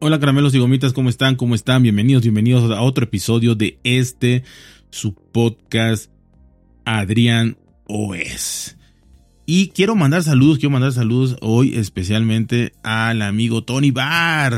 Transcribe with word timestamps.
Hola 0.00 0.20
caramelos 0.20 0.54
y 0.54 0.58
gomitas, 0.58 0.92
¿cómo 0.92 1.08
están? 1.08 1.36
¿Cómo 1.36 1.54
están? 1.54 1.82
Bienvenidos, 1.82 2.22
bienvenidos 2.22 2.70
a 2.70 2.82
otro 2.82 3.04
episodio 3.04 3.54
de 3.54 3.78
este, 3.84 4.42
su 4.90 5.14
podcast 5.14 6.10
Adrián 6.84 7.56
OS. 7.86 8.76
Y 9.46 9.68
quiero 9.68 9.94
mandar 9.94 10.22
saludos, 10.22 10.58
quiero 10.58 10.72
mandar 10.72 10.92
saludos 10.92 11.36
hoy 11.40 11.76
especialmente 11.76 12.72
al 12.82 13.22
amigo 13.22 13.64
Tony 13.64 13.92
Barr. 13.92 14.54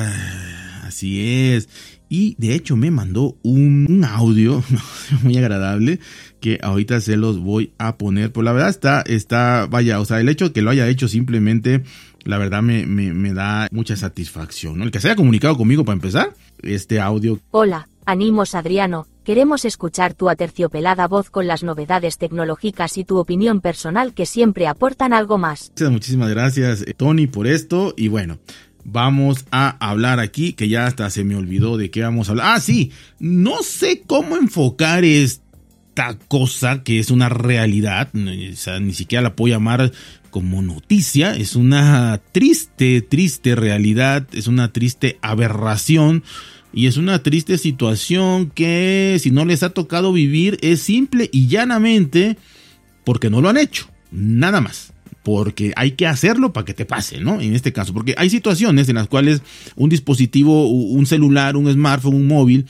Así 0.82 1.20
es. 1.20 1.68
Y 2.08 2.34
de 2.38 2.54
hecho 2.54 2.76
me 2.76 2.90
mandó 2.90 3.36
un, 3.42 4.04
audio 4.04 4.64
muy 5.22 5.36
agradable 5.36 6.00
que 6.40 6.58
ahorita 6.62 7.00
se 7.00 7.16
los 7.16 7.38
voy 7.38 7.72
a 7.78 7.98
poner. 7.98 8.32
Pues 8.32 8.44
la 8.44 8.52
verdad 8.52 8.70
está, 8.70 9.02
está, 9.02 9.66
vaya, 9.66 10.00
o 10.00 10.04
sea, 10.04 10.20
el 10.20 10.28
hecho 10.28 10.46
de 10.46 10.52
que 10.52 10.62
lo 10.62 10.70
haya 10.70 10.88
hecho 10.88 11.08
simplemente, 11.08 11.82
la 12.26 12.38
verdad 12.38 12.62
me, 12.62 12.86
me, 12.86 13.32
da 13.32 13.68
mucha 13.70 13.96
satisfacción. 13.96 14.78
¿no? 14.78 14.84
El 14.84 14.90
que 14.90 15.00
se 15.00 15.08
haya 15.08 15.16
comunicado 15.16 15.56
conmigo 15.56 15.84
para 15.84 15.94
empezar, 15.94 16.34
este 16.62 17.00
audio. 17.00 17.40
Hola, 17.50 17.88
Animos 18.04 18.54
Adriano, 18.54 19.06
queremos 19.24 19.64
escuchar 19.64 20.14
tu 20.14 20.28
aterciopelada 20.28 21.08
voz 21.08 21.30
con 21.30 21.46
las 21.46 21.62
novedades 21.62 22.18
tecnológicas 22.18 22.98
y 22.98 23.04
tu 23.04 23.18
opinión 23.18 23.60
personal 23.60 24.12
que 24.12 24.26
siempre 24.26 24.66
aportan 24.66 25.12
algo 25.12 25.38
más. 25.38 25.72
Muchísimas 25.80 26.30
gracias 26.30 26.84
Tony 26.96 27.26
por 27.26 27.46
esto 27.46 27.94
y 27.96 28.08
bueno, 28.08 28.38
vamos 28.84 29.44
a 29.50 29.76
hablar 29.86 30.20
aquí, 30.20 30.52
que 30.52 30.68
ya 30.68 30.86
hasta 30.86 31.10
se 31.10 31.24
me 31.24 31.36
olvidó 31.36 31.76
de 31.76 31.90
qué 31.90 32.02
vamos 32.02 32.28
a 32.28 32.32
hablar. 32.32 32.46
Ah, 32.54 32.60
sí, 32.60 32.92
no 33.18 33.62
sé 33.62 34.02
cómo 34.06 34.36
enfocar 34.36 35.04
esta 35.04 36.16
cosa 36.28 36.82
que 36.82 36.98
es 36.98 37.10
una 37.10 37.28
realidad, 37.28 38.10
ni 38.12 38.54
siquiera 38.94 39.22
la 39.22 39.34
puedo 39.34 39.54
llamar 39.54 39.92
como 40.36 40.60
noticia, 40.60 41.34
es 41.34 41.56
una 41.56 42.20
triste, 42.30 43.00
triste 43.00 43.54
realidad, 43.54 44.26
es 44.34 44.48
una 44.48 44.70
triste 44.70 45.18
aberración 45.22 46.24
y 46.74 46.88
es 46.88 46.98
una 46.98 47.22
triste 47.22 47.56
situación 47.56 48.50
que 48.50 49.16
si 49.18 49.30
no 49.30 49.46
les 49.46 49.62
ha 49.62 49.70
tocado 49.70 50.12
vivir 50.12 50.58
es 50.60 50.82
simple 50.82 51.30
y 51.32 51.46
llanamente 51.46 52.36
porque 53.02 53.30
no 53.30 53.40
lo 53.40 53.48
han 53.48 53.56
hecho, 53.56 53.88
nada 54.10 54.60
más 54.60 54.92
porque 55.22 55.72
hay 55.74 55.92
que 55.92 56.06
hacerlo 56.06 56.52
para 56.52 56.66
que 56.66 56.74
te 56.74 56.84
pase, 56.84 57.18
¿no? 57.18 57.40
En 57.40 57.54
este 57.54 57.72
caso, 57.72 57.94
porque 57.94 58.14
hay 58.18 58.28
situaciones 58.28 58.90
en 58.90 58.96
las 58.96 59.08
cuales 59.08 59.40
un 59.74 59.88
dispositivo, 59.88 60.68
un 60.68 61.06
celular, 61.06 61.56
un 61.56 61.72
smartphone, 61.72 62.14
un 62.14 62.28
móvil, 62.28 62.66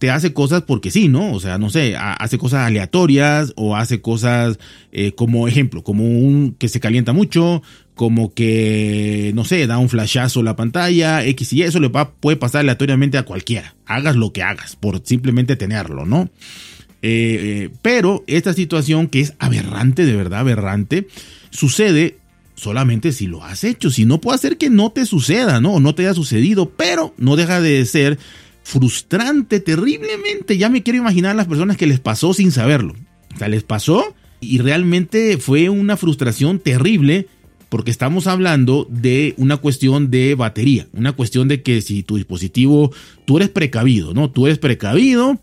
te 0.00 0.10
hace 0.10 0.32
cosas 0.32 0.62
porque 0.62 0.90
sí, 0.90 1.08
¿no? 1.08 1.30
O 1.30 1.40
sea, 1.40 1.58
no 1.58 1.68
sé, 1.68 1.94
hace 1.94 2.38
cosas 2.38 2.66
aleatorias 2.66 3.52
o 3.54 3.76
hace 3.76 4.00
cosas 4.00 4.58
eh, 4.92 5.12
como 5.12 5.46
ejemplo, 5.46 5.84
como 5.84 6.04
un 6.04 6.56
que 6.58 6.68
se 6.68 6.80
calienta 6.80 7.12
mucho, 7.12 7.62
como 7.94 8.32
que, 8.32 9.30
no 9.34 9.44
sé, 9.44 9.66
da 9.66 9.76
un 9.76 9.90
flashazo 9.90 10.42
la 10.42 10.56
pantalla, 10.56 11.22
X 11.26 11.52
y 11.52 11.64
eso 11.64 11.80
le 11.80 11.88
va, 11.88 12.12
puede 12.12 12.38
pasar 12.38 12.60
aleatoriamente 12.60 13.18
a 13.18 13.24
cualquiera. 13.24 13.74
Hagas 13.84 14.16
lo 14.16 14.32
que 14.32 14.42
hagas 14.42 14.74
por 14.74 15.02
simplemente 15.04 15.54
tenerlo, 15.54 16.06
¿no? 16.06 16.30
Eh, 17.02 17.68
eh, 17.68 17.70
pero 17.82 18.24
esta 18.26 18.54
situación 18.54 19.06
que 19.06 19.20
es 19.20 19.34
aberrante, 19.38 20.06
de 20.06 20.16
verdad 20.16 20.40
aberrante, 20.40 21.08
sucede 21.50 22.16
solamente 22.54 23.12
si 23.12 23.26
lo 23.26 23.44
has 23.44 23.64
hecho. 23.64 23.90
Si 23.90 24.06
no, 24.06 24.18
puede 24.18 24.38
ser 24.38 24.56
que 24.56 24.70
no 24.70 24.92
te 24.92 25.04
suceda, 25.04 25.60
¿no? 25.60 25.74
O 25.74 25.80
no 25.80 25.94
te 25.94 26.06
haya 26.06 26.14
sucedido, 26.14 26.70
pero 26.70 27.12
no 27.18 27.36
deja 27.36 27.60
de 27.60 27.84
ser 27.84 28.18
frustrante 28.62 29.60
terriblemente. 29.60 30.58
Ya 30.58 30.68
me 30.68 30.82
quiero 30.82 30.98
imaginar 30.98 31.36
las 31.36 31.46
personas 31.46 31.76
que 31.76 31.86
les 31.86 32.00
pasó 32.00 32.34
sin 32.34 32.52
saberlo. 32.52 32.94
O 33.34 33.38
sea, 33.38 33.48
les 33.48 33.62
pasó 33.62 34.14
y 34.40 34.58
realmente 34.58 35.38
fue 35.38 35.68
una 35.68 35.96
frustración 35.96 36.58
terrible 36.58 37.26
porque 37.68 37.90
estamos 37.90 38.26
hablando 38.26 38.86
de 38.90 39.34
una 39.36 39.56
cuestión 39.56 40.10
de 40.10 40.34
batería, 40.34 40.88
una 40.92 41.12
cuestión 41.12 41.46
de 41.46 41.62
que 41.62 41.82
si 41.82 42.02
tu 42.02 42.16
dispositivo, 42.16 42.92
tú 43.26 43.36
eres 43.36 43.48
precavido, 43.48 44.12
¿no? 44.12 44.30
Tú 44.30 44.46
eres 44.46 44.58
precavido 44.58 45.38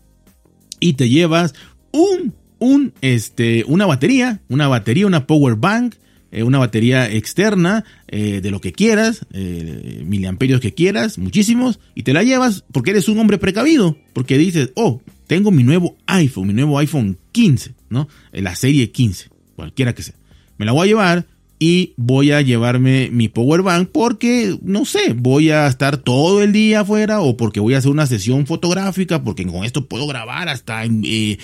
y 0.78 0.92
te 0.92 1.08
llevas 1.08 1.54
un 1.90 2.34
un, 2.58 2.92
este, 3.00 3.64
una 3.66 3.86
batería, 3.86 4.40
una 4.48 4.68
batería, 4.68 5.06
una 5.06 5.26
power 5.26 5.56
bank, 5.56 5.94
eh, 6.30 6.42
una 6.42 6.58
batería 6.58 7.10
externa 7.10 7.84
eh, 8.06 8.40
de 8.40 8.50
lo 8.50 8.60
que 8.60 8.72
quieras, 8.72 9.26
eh, 9.32 10.02
miliamperios 10.04 10.60
que 10.60 10.74
quieras, 10.74 11.18
muchísimos, 11.18 11.80
y 11.94 12.02
te 12.02 12.12
la 12.12 12.22
llevas 12.22 12.64
porque 12.72 12.90
eres 12.90 13.08
un 13.08 13.18
hombre 13.18 13.38
precavido, 13.38 13.96
porque 14.12 14.38
dices, 14.38 14.70
oh, 14.74 15.00
tengo 15.26 15.50
mi 15.50 15.62
nuevo 15.62 15.96
iPhone, 16.06 16.48
mi 16.48 16.54
nuevo 16.54 16.78
iPhone 16.78 17.18
15, 17.32 17.74
¿no? 17.90 18.08
La 18.32 18.54
serie 18.54 18.90
15, 18.90 19.30
cualquiera 19.56 19.94
que 19.94 20.02
sea. 20.02 20.14
Me 20.58 20.66
la 20.66 20.72
voy 20.72 20.86
a 20.86 20.88
llevar 20.88 21.26
y 21.58 21.94
voy 21.96 22.30
a 22.30 22.40
llevarme 22.40 23.10
mi 23.10 23.28
power 23.28 23.62
bank 23.62 23.88
porque 23.92 24.56
no 24.62 24.84
sé, 24.84 25.12
voy 25.16 25.50
a 25.50 25.66
estar 25.66 25.96
todo 25.96 26.42
el 26.42 26.52
día 26.52 26.80
afuera 26.80 27.20
o 27.20 27.36
porque 27.36 27.60
voy 27.60 27.74
a 27.74 27.78
hacer 27.78 27.90
una 27.90 28.06
sesión 28.06 28.46
fotográfica 28.46 29.22
porque 29.24 29.46
con 29.46 29.64
esto 29.64 29.86
puedo 29.86 30.06
grabar 30.06 30.48
hasta 30.48 30.84
eh, 30.84 31.38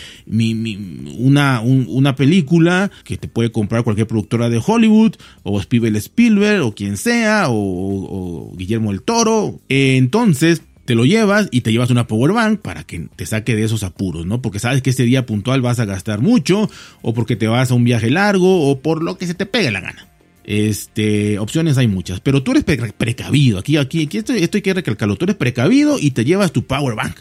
una, 1.19 1.61
una 1.61 2.15
película 2.15 2.91
que 3.05 3.17
te 3.17 3.29
puede 3.29 3.51
comprar 3.51 3.83
cualquier 3.83 4.07
productora 4.07 4.49
de 4.49 4.63
Hollywood 4.65 5.15
o 5.43 5.59
Spielberg 5.61 5.97
Spielberg 5.97 6.63
o 6.63 6.75
quien 6.75 6.97
sea 6.97 7.47
o, 7.49 8.53
Guillermo 8.57 8.93
el 8.93 9.03
Toro. 9.03 9.61
entonces 9.69 10.63
te 10.85 10.95
lo 10.95 11.05
llevas 11.05 11.49
y 11.51 11.63
te 11.63 11.73
llevas 11.73 11.91
una 11.91 12.07
power 12.07 12.33
bank 12.33 12.61
para 12.61 12.85
que 12.85 13.09
te 13.17 13.27
saque 13.27 13.57
de 13.57 13.65
esos 13.65 13.83
apuros, 13.83 14.27
¿no? 14.27 14.43
Porque 14.43 14.59
sabes 14.59 14.83
que 14.83 14.91
ese 14.91 15.05
día 15.05 15.27
puntual 15.27 15.61
vas 15.63 15.81
a 15.81 15.85
gastar 15.85 16.21
mucho, 16.21 16.71
o 17.03 17.15
porque 17.15 17.37
te 17.37 17.47
vas 17.47 17.71
a 17.71 17.75
un 17.75 17.85
viaje 17.85 18.11
largo, 18.11 18.69
o 18.69 18.81
por 18.81 19.03
lo 19.03 19.17
que 19.17 19.27
se 19.27 19.35
te 19.35 19.47
pegue 19.47 19.71
la 19.71 19.81
gana. 19.81 20.09
Este, 20.45 21.39
opciones 21.39 21.79
hay 21.79 21.89
muchas, 21.89 22.21
pero 22.21 22.43
tú 22.43 22.51
eres 22.51 22.65
precavido. 22.65 23.59
Aquí, 23.59 23.77
aquí, 23.79 24.05
aquí 24.05 24.19
esto, 24.19 24.33
hay 24.33 24.49
que 24.49 24.75
recalcarlo. 24.75 25.17
Tú 25.17 25.25
eres 25.25 25.37
precavido 25.37 25.99
y 25.99 26.11
te 26.11 26.25
llevas 26.25 26.53
tu 26.53 26.65
power 26.67 26.95
bank. 26.95 27.17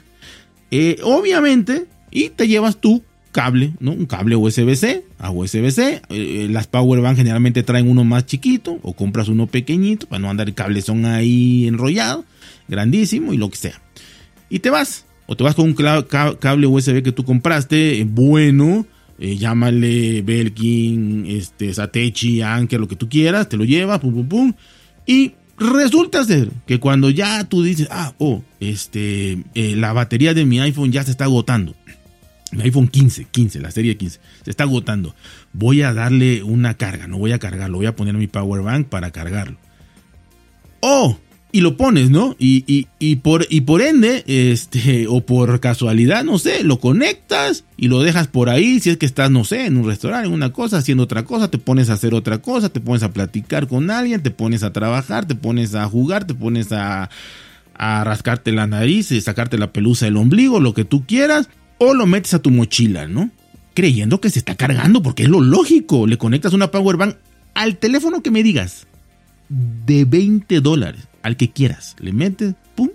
Eh, 0.72 0.98
obviamente, 1.04 1.86
y 2.12 2.30
te 2.30 2.48
llevas 2.48 2.78
tu 2.82 3.04
cable, 3.34 3.74
¿no? 3.82 3.92
Un 3.92 4.06
cable 4.06 4.38
USB-C 4.38 5.04
a 5.20 5.32
USB-C. 5.32 6.04
Eh, 6.10 6.48
las 6.50 6.68
power 6.68 7.02
bank 7.02 7.18
generalmente 7.18 7.64
traen 7.64 7.90
uno 7.90 8.06
más 8.06 8.26
chiquito 8.26 8.80
o 8.82 8.94
compras 8.94 9.28
uno 9.28 9.48
pequeñito 9.48 10.08
para 10.08 10.20
no 10.20 10.30
andar 10.30 10.48
el 10.48 10.54
cable 10.54 10.82
son 10.82 11.04
ahí 11.06 11.68
enrollado 11.68 12.24
grandísimo 12.70 13.34
y 13.34 13.38
lo 13.38 13.50
que 13.50 13.58
sea. 13.58 13.82
Y 14.50 14.60
te 14.60 14.70
vas. 14.70 15.06
O 15.26 15.36
te 15.36 15.44
vas 15.44 15.56
con 15.56 15.66
un 15.66 15.74
cable 15.74 16.68
USB 16.68 17.02
que 17.02 17.12
tú 17.12 17.24
compraste, 17.24 18.00
eh, 18.00 18.06
bueno, 18.08 18.86
eh, 19.20 19.38
llámale 19.38 20.22
Belkin, 20.22 21.26
este, 21.28 21.74
Satechi, 21.74 22.42
Anker, 22.42 22.80
lo 22.80 22.88
que 22.88 22.96
tú 22.96 23.08
quieras, 23.08 23.48
te 23.48 23.58
lo 23.58 23.64
llevas, 23.64 24.00
pum, 24.00 24.14
pum, 24.14 24.28
pum. 24.28 24.54
Y 25.06 25.32
resulta 25.58 26.26
ser 26.26 26.50
que 26.66 26.80
cuando 26.80 27.10
ya 27.10 27.46
tú 27.46 27.64
dices, 27.64 27.88
ah, 27.90 28.14
oh, 28.18 28.44
este, 28.60 29.44
eh, 29.54 29.76
la 29.78 29.94
batería 29.94 30.34
de 30.34 30.46
mi 30.46 30.60
iPhone 30.60 30.92
ya 30.92 31.04
se 31.04 31.12
está 31.12 31.24
agotando. 31.24 31.74
Mi 32.54 32.64
iPhone 32.64 32.88
15, 32.88 33.28
15, 33.32 33.60
la 33.60 33.72
serie 33.72 33.98
15, 33.98 34.20
se 34.44 34.50
está 34.50 34.64
agotando. 34.64 35.16
Voy 35.54 35.82
a 35.82 35.94
darle 35.94 36.44
una 36.44 36.76
carga, 36.76 37.08
no 37.08 37.18
voy 37.18 37.32
a 37.32 37.40
cargarlo, 37.40 37.78
voy 37.78 37.88
a 37.88 37.96
poner 37.96 38.16
mi 38.16 38.28
power 38.28 38.62
bank 38.62 38.88
para 38.88 39.12
cargarlo. 39.12 39.58
Oh, 40.82 41.18
y 41.56 41.62
lo 41.62 41.78
pones, 41.78 42.10
¿no? 42.10 42.36
Y, 42.40 42.64
y, 42.66 42.88
y, 42.98 43.18
por, 43.18 43.46
y 43.48 43.62
por 43.62 43.84
ende, 43.84 44.24
este, 44.26 45.06
o 45.08 45.22
por 45.22 45.60
casualidad, 45.60 46.24
no 46.24 46.40
sé, 46.40 46.64
lo 46.64 46.80
conectas 46.80 47.64
y 47.78 47.90
lo 47.90 48.02
dejas 48.02 48.28
por 48.28 48.50
ahí. 48.50 48.80
Si 48.80 48.90
es 48.90 48.98
que 48.98 49.06
estás, 49.06 49.30
no 49.30 49.44
sé, 49.44 49.68
en 49.68 49.78
un 49.78 49.86
restaurante, 49.86 50.28
en 50.28 50.34
una 50.34 50.52
cosa, 50.52 50.78
haciendo 50.78 51.04
otra 51.04 51.26
cosa, 51.26 51.52
te 51.52 51.60
pones 51.60 51.92
a 51.92 51.94
hacer 51.94 52.16
otra 52.16 52.40
cosa, 52.40 52.70
te 52.70 52.80
pones 52.82 53.04
a 53.04 53.14
platicar 53.14 53.68
con 53.68 53.92
alguien, 53.92 54.24
te 54.24 54.32
pones 54.32 54.64
a 54.64 54.74
trabajar, 54.74 55.28
te 55.28 55.36
pones 55.36 55.76
a 55.76 55.86
jugar, 55.86 56.26
te 56.26 56.34
pones 56.34 56.72
a, 56.72 57.12
a 57.76 58.04
rascarte 58.04 58.52
la 58.52 58.66
nariz, 58.66 59.10
sacarte 59.24 59.60
la 59.60 59.72
pelusa 59.72 60.06
del 60.06 60.18
ombligo, 60.18 60.60
lo 60.60 60.74
que 60.74 60.86
tú 60.86 61.06
quieras, 61.06 61.50
o 61.90 61.94
lo 61.94 62.06
metes 62.06 62.34
a 62.34 62.42
tu 62.42 62.52
mochila, 62.52 63.08
¿no? 63.08 63.32
Creyendo 63.74 64.22
que 64.22 64.30
se 64.30 64.40
está 64.40 64.56
cargando, 64.56 65.02
porque 65.02 65.24
es 65.24 65.30
lo 65.30 65.42
lógico. 65.42 66.08
Le 66.08 66.18
conectas 66.18 66.54
una 66.54 66.72
power 66.72 66.98
bank 66.98 67.16
al 67.54 67.78
teléfono 67.78 68.22
que 68.22 68.32
me 68.32 68.44
digas 68.44 68.88
de 69.50 70.06
20 70.06 70.62
dólares 70.62 71.08
al 71.22 71.38
que 71.38 71.52
quieras. 71.52 71.96
Le 72.00 72.14
metes, 72.14 72.56
pum, 72.76 72.90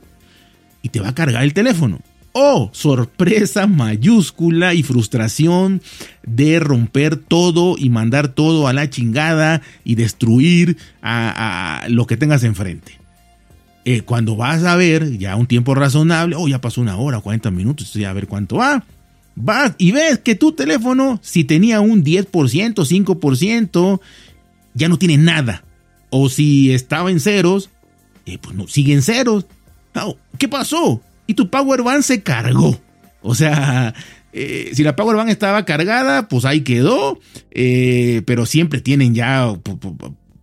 y 0.82 0.88
te 0.90 1.00
va 1.00 1.08
a 1.08 1.14
cargar 1.14 1.42
el 1.42 1.54
teléfono. 1.54 2.00
Oh, 2.32 2.70
sorpresa 2.72 3.66
mayúscula 3.66 4.74
y 4.74 4.82
frustración 4.82 5.82
de 6.24 6.60
romper 6.60 7.16
todo 7.16 7.76
y 7.76 7.90
mandar 7.90 8.28
todo 8.28 8.68
a 8.68 8.72
la 8.72 8.88
chingada 8.90 9.62
y 9.82 9.96
destruir 9.96 10.76
a, 11.02 11.86
lo 11.88 12.06
que 12.06 12.16
tengas 12.16 12.44
enfrente. 12.44 12.97
Eh, 13.90 14.02
cuando 14.02 14.36
vas 14.36 14.64
a 14.64 14.76
ver 14.76 15.16
ya 15.16 15.34
un 15.34 15.46
tiempo 15.46 15.74
razonable, 15.74 16.36
oh, 16.36 16.46
ya 16.46 16.60
pasó 16.60 16.82
una 16.82 16.98
hora, 16.98 17.20
40 17.20 17.50
minutos, 17.50 17.96
a 17.96 18.12
ver 18.12 18.26
cuánto 18.26 18.56
va. 18.56 18.84
Vas 19.34 19.76
y 19.78 19.92
ves 19.92 20.18
que 20.18 20.34
tu 20.34 20.52
teléfono, 20.52 21.18
si 21.22 21.44
tenía 21.44 21.80
un 21.80 22.04
10%, 22.04 22.26
5%, 22.74 24.00
ya 24.74 24.88
no 24.90 24.98
tiene 24.98 25.16
nada. 25.16 25.64
O 26.10 26.28
si 26.28 26.70
estaba 26.70 27.10
en 27.10 27.18
ceros, 27.18 27.70
eh, 28.26 28.36
pues 28.36 28.54
no, 28.54 28.68
siguen 28.68 29.00
ceros. 29.00 29.46
¿Qué 30.36 30.48
pasó? 30.48 31.00
Y 31.26 31.32
tu 31.32 31.48
Power 31.48 31.82
Bank 31.82 32.02
se 32.02 32.22
cargó. 32.22 32.78
O 33.22 33.34
sea, 33.34 33.94
eh, 34.34 34.70
si 34.74 34.82
la 34.82 34.96
Power 34.96 35.16
Bank 35.16 35.30
estaba 35.30 35.64
cargada, 35.64 36.28
pues 36.28 36.44
ahí 36.44 36.60
quedó. 36.60 37.18
Pero 37.54 38.44
siempre 38.44 38.82
tienen 38.82 39.14
ya 39.14 39.50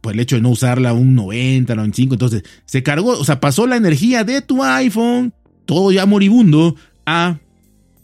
pues 0.06 0.14
el 0.14 0.20
hecho 0.20 0.36
de 0.36 0.44
no 0.44 0.50
usarla 0.50 0.94
un 0.94 1.16
90, 1.16 1.74
95, 1.74 2.14
entonces 2.14 2.44
se 2.66 2.84
cargó, 2.84 3.18
o 3.18 3.26
sea, 3.26 3.40
pasó 3.40 3.66
la 3.66 3.76
energía 3.76 4.24
de 4.24 4.44
tu 4.44 4.64
iPhone, 4.64 5.34
todo 5.66 5.92
ya 5.92 6.06
moribundo, 6.06 6.76
a 7.08 7.40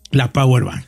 la 0.10 0.34
power 0.34 0.64
bank. 0.64 0.86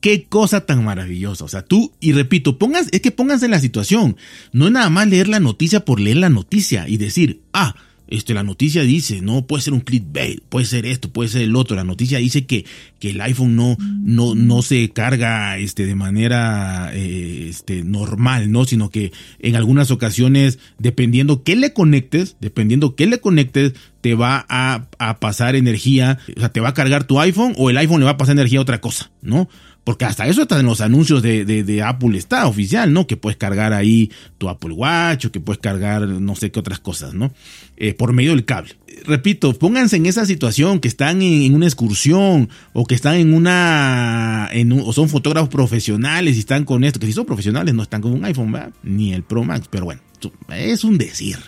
Qué 0.00 0.24
cosa 0.24 0.64
tan 0.64 0.82
maravillosa. 0.82 1.44
O 1.44 1.48
sea, 1.48 1.66
tú, 1.66 1.92
y 2.00 2.12
repito, 2.12 2.56
pongas, 2.56 2.88
es 2.92 3.02
que 3.02 3.10
pónganse 3.10 3.44
en 3.44 3.50
la 3.50 3.60
situación. 3.60 4.16
No 4.52 4.64
es 4.64 4.72
nada 4.72 4.88
más 4.88 5.06
leer 5.06 5.28
la 5.28 5.38
noticia 5.38 5.84
por 5.84 6.00
leer 6.00 6.16
la 6.16 6.30
noticia 6.30 6.88
y 6.88 6.96
decir, 6.96 7.42
ah, 7.52 7.74
este, 8.14 8.34
la 8.34 8.42
noticia 8.42 8.82
dice, 8.82 9.20
no, 9.20 9.46
puede 9.46 9.62
ser 9.62 9.72
un 9.72 9.80
clickbait, 9.80 10.40
puede 10.48 10.66
ser 10.66 10.86
esto, 10.86 11.10
puede 11.10 11.28
ser 11.28 11.42
el 11.42 11.56
otro. 11.56 11.76
La 11.76 11.84
noticia 11.84 12.18
dice 12.18 12.46
que, 12.46 12.64
que 12.98 13.10
el 13.10 13.20
iPhone 13.20 13.56
no, 13.56 13.76
no, 13.78 14.34
no 14.34 14.62
se 14.62 14.90
carga 14.90 15.58
este, 15.58 15.86
de 15.86 15.94
manera 15.94 16.90
eh, 16.94 17.46
este, 17.48 17.82
normal, 17.82 18.50
¿no? 18.50 18.64
Sino 18.64 18.90
que 18.90 19.12
en 19.40 19.56
algunas 19.56 19.90
ocasiones, 19.90 20.58
dependiendo 20.78 21.42
qué 21.42 21.56
le 21.56 21.72
conectes, 21.72 22.36
dependiendo 22.40 22.94
qué 22.94 23.06
le 23.06 23.20
conectes, 23.20 23.74
te 24.00 24.14
va 24.14 24.44
a, 24.48 24.86
a 24.98 25.18
pasar 25.18 25.56
energía, 25.56 26.18
o 26.36 26.40
sea, 26.40 26.50
te 26.50 26.60
va 26.60 26.68
a 26.68 26.74
cargar 26.74 27.04
tu 27.04 27.20
iPhone 27.20 27.54
o 27.56 27.70
el 27.70 27.78
iPhone 27.78 28.00
le 28.00 28.04
va 28.04 28.12
a 28.12 28.16
pasar 28.16 28.34
energía 28.34 28.58
a 28.58 28.62
otra 28.62 28.80
cosa, 28.80 29.10
¿no? 29.22 29.48
Porque 29.84 30.06
hasta 30.06 30.26
eso 30.26 30.42
está 30.42 30.58
en 30.58 30.66
los 30.66 30.80
anuncios 30.80 31.22
de, 31.22 31.44
de, 31.44 31.82
Apple 31.82 32.16
está 32.16 32.46
oficial, 32.46 32.92
¿no? 32.92 33.06
Que 33.06 33.18
puedes 33.18 33.36
cargar 33.36 33.74
ahí 33.74 34.10
tu 34.38 34.48
Apple 34.48 34.72
Watch 34.72 35.26
o 35.26 35.32
que 35.32 35.40
puedes 35.40 35.60
cargar 35.60 36.08
no 36.08 36.34
sé 36.34 36.50
qué 36.50 36.58
otras 36.58 36.80
cosas, 36.80 37.12
¿no? 37.12 37.32
Eh, 37.76 37.92
por 37.92 38.14
medio 38.14 38.30
del 38.30 38.46
cable. 38.46 38.76
Repito, 39.04 39.52
pónganse 39.58 39.96
en 39.96 40.06
esa 40.06 40.24
situación 40.24 40.80
que 40.80 40.88
están 40.88 41.20
en, 41.20 41.54
una 41.54 41.66
excursión 41.66 42.48
o 42.72 42.86
que 42.86 42.94
están 42.94 43.16
en 43.16 43.34
una, 43.34 44.48
en 44.52 44.72
o 44.72 44.92
son 44.94 45.10
fotógrafos 45.10 45.50
profesionales 45.50 46.36
y 46.36 46.38
están 46.38 46.64
con 46.64 46.82
esto, 46.84 46.98
que 46.98 47.06
si 47.06 47.12
son 47.12 47.26
profesionales 47.26 47.74
no 47.74 47.82
están 47.82 48.00
con 48.00 48.12
un 48.12 48.24
iPhone, 48.24 48.52
¿verdad? 48.52 48.72
Ni 48.82 49.12
el 49.12 49.22
Pro 49.22 49.44
Max, 49.44 49.68
pero 49.70 49.84
bueno, 49.84 50.00
es 50.48 50.84
un 50.84 50.96
decir 50.96 51.38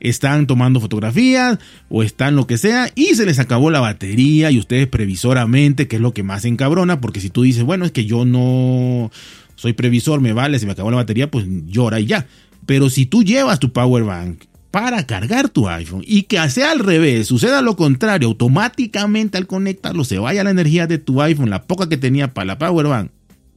están 0.00 0.46
tomando 0.46 0.80
fotografías 0.80 1.58
o 1.88 2.02
están 2.02 2.34
lo 2.34 2.46
que 2.46 2.58
sea 2.58 2.90
y 2.94 3.14
se 3.14 3.26
les 3.26 3.38
acabó 3.38 3.70
la 3.70 3.80
batería 3.80 4.50
y 4.50 4.58
ustedes 4.58 4.88
previsoramente, 4.88 5.86
que 5.86 5.96
es 5.96 6.02
lo 6.02 6.12
que 6.12 6.22
más 6.22 6.44
encabrona, 6.44 7.00
porque 7.00 7.20
si 7.20 7.30
tú 7.30 7.42
dices, 7.42 7.62
bueno, 7.62 7.84
es 7.84 7.92
que 7.92 8.06
yo 8.06 8.24
no 8.24 9.10
soy 9.54 9.74
previsor, 9.74 10.20
me 10.20 10.32
vale, 10.32 10.58
se 10.58 10.66
me 10.66 10.72
acabó 10.72 10.90
la 10.90 10.96
batería, 10.96 11.30
pues 11.30 11.46
llora 11.66 12.00
y 12.00 12.06
ya. 12.06 12.26
Pero 12.66 12.88
si 12.88 13.06
tú 13.06 13.22
llevas 13.22 13.60
tu 13.60 13.72
power 13.72 14.04
bank 14.04 14.44
para 14.70 15.06
cargar 15.06 15.48
tu 15.48 15.68
iPhone 15.68 16.02
y 16.06 16.22
que 16.22 16.48
sea 16.48 16.70
al 16.70 16.78
revés, 16.78 17.26
suceda 17.26 17.60
lo 17.60 17.76
contrario, 17.76 18.28
automáticamente 18.28 19.36
al 19.36 19.46
conectarlo 19.46 20.04
se 20.04 20.18
vaya 20.18 20.44
la 20.44 20.50
energía 20.50 20.86
de 20.86 20.98
tu 20.98 21.20
iPhone, 21.20 21.50
la 21.50 21.64
poca 21.64 21.88
que 21.88 21.96
tenía 21.96 22.32
para 22.32 22.46
la 22.46 22.58
power 22.58 22.86
bank 22.86 23.10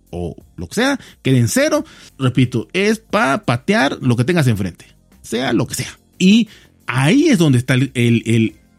o 0.10 0.36
lo 0.57 0.68
que 0.68 0.75
sea, 0.75 1.00
quede 1.22 1.40
en 1.40 1.48
cero, 1.48 1.84
repito, 2.19 2.68
es 2.74 3.00
para 3.00 3.44
patear 3.44 3.98
lo 4.01 4.16
que 4.16 4.24
tengas 4.24 4.48
enfrente, 4.48 4.86
sea 5.22 5.54
lo 5.54 5.66
que 5.66 5.75
sea. 5.75 6.03
Y 6.19 6.48
ahí 6.88 7.30
es 7.30 7.38
donde 7.38 7.57
está 7.57 7.75
el, 7.75 7.92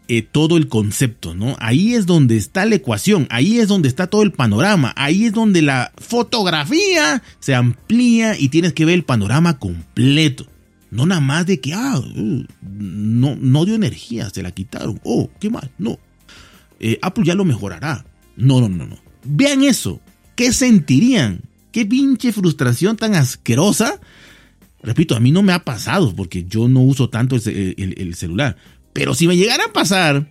eh, 0.08 0.22
todo 0.22 0.56
el 0.56 0.68
concepto, 0.68 1.34
¿no? 1.34 1.56
Ahí 1.60 1.94
es 1.94 2.06
donde 2.06 2.36
está 2.36 2.66
la 2.66 2.74
ecuación, 2.74 3.26
ahí 3.30 3.58
es 3.58 3.68
donde 3.68 3.88
está 3.88 4.06
todo 4.06 4.22
el 4.22 4.32
panorama, 4.32 4.92
ahí 4.96 5.24
es 5.24 5.32
donde 5.32 5.62
la 5.62 5.92
fotografía 5.96 7.22
se 7.40 7.54
amplía 7.54 8.38
y 8.38 8.48
tienes 8.48 8.72
que 8.72 8.84
ver 8.84 8.94
el 8.94 9.04
panorama 9.04 9.58
completo. 9.58 10.46
No 10.90 11.06
nada 11.06 11.20
más 11.20 11.46
de 11.46 11.58
que, 11.58 11.74
ah, 11.74 11.98
uh, 11.98 12.44
no, 12.62 13.36
no 13.40 13.64
dio 13.64 13.74
energía, 13.74 14.30
se 14.30 14.42
la 14.42 14.52
quitaron. 14.52 15.00
Oh, 15.02 15.28
qué 15.40 15.50
mal. 15.50 15.70
No. 15.78 15.98
Eh, 16.78 16.98
Apple 17.02 17.24
ya 17.24 17.34
lo 17.34 17.44
mejorará. 17.44 18.04
No, 18.36 18.60
no, 18.60 18.68
no, 18.68 18.86
no. 18.86 18.98
Vean 19.24 19.64
eso. 19.64 20.00
¿Qué 20.36 20.52
sentirían? 20.52 21.40
Qué 21.72 21.86
pinche 21.86 22.32
frustración 22.32 22.96
tan 22.96 23.14
asquerosa 23.14 23.98
Repito, 24.84 25.16
a 25.16 25.20
mí 25.20 25.32
no 25.32 25.42
me 25.42 25.54
ha 25.54 25.64
pasado 25.64 26.14
porque 26.14 26.44
yo 26.44 26.68
no 26.68 26.80
uso 26.80 27.08
tanto 27.08 27.36
el, 27.36 28.14
celular. 28.14 28.56
Pero 28.92 29.14
si 29.14 29.26
me 29.26 29.36
llegara 29.36 29.64
a 29.64 29.72
pasar, 29.72 30.28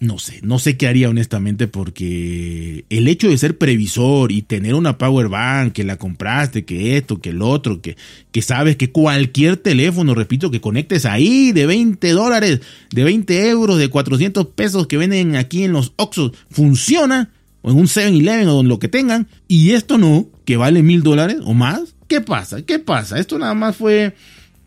no 0.00 0.18
sé, 0.18 0.40
no 0.42 0.58
sé 0.58 0.76
qué 0.76 0.88
haría 0.88 1.08
honestamente 1.08 1.68
porque 1.68 2.84
el 2.90 3.06
hecho 3.06 3.28
de 3.28 3.38
ser 3.38 3.56
previsor 3.56 4.32
y 4.32 4.42
tener 4.42 4.74
una 4.74 4.98
power 4.98 5.28
bank, 5.28 5.74
que 5.74 5.84
la 5.84 5.96
compraste, 5.96 6.64
que 6.64 6.96
esto, 6.96 7.20
que 7.20 7.30
el 7.30 7.40
otro, 7.40 7.80
que, 7.80 7.96
que 8.32 8.42
sabes 8.42 8.76
que 8.76 8.90
cualquier 8.90 9.56
teléfono, 9.56 10.12
repito, 10.12 10.50
que 10.50 10.60
conectes 10.60 11.06
ahí 11.06 11.52
de 11.52 11.66
20 11.66 12.10
dólares, 12.10 12.60
de 12.90 13.04
20 13.04 13.48
euros, 13.48 13.78
de 13.78 13.88
400 13.88 14.44
pesos 14.48 14.88
que 14.88 14.96
venden 14.96 15.36
aquí 15.36 15.62
en 15.62 15.72
los 15.72 15.92
Oxos, 15.96 16.32
funciona, 16.50 17.30
o 17.62 17.70
en 17.70 17.76
un 17.76 17.86
7-Eleven 17.86 18.48
o 18.48 18.60
en 18.60 18.68
lo 18.68 18.80
que 18.80 18.88
tengan, 18.88 19.28
y 19.46 19.70
esto 19.70 19.98
no, 19.98 20.26
que 20.44 20.56
vale 20.56 20.82
mil 20.82 21.04
dólares 21.04 21.38
o 21.44 21.54
más, 21.54 21.94
¿Qué 22.08 22.22
pasa? 22.22 22.62
¿Qué 22.62 22.78
pasa? 22.78 23.18
Esto 23.18 23.38
nada 23.38 23.54
más 23.54 23.76
fue, 23.76 24.14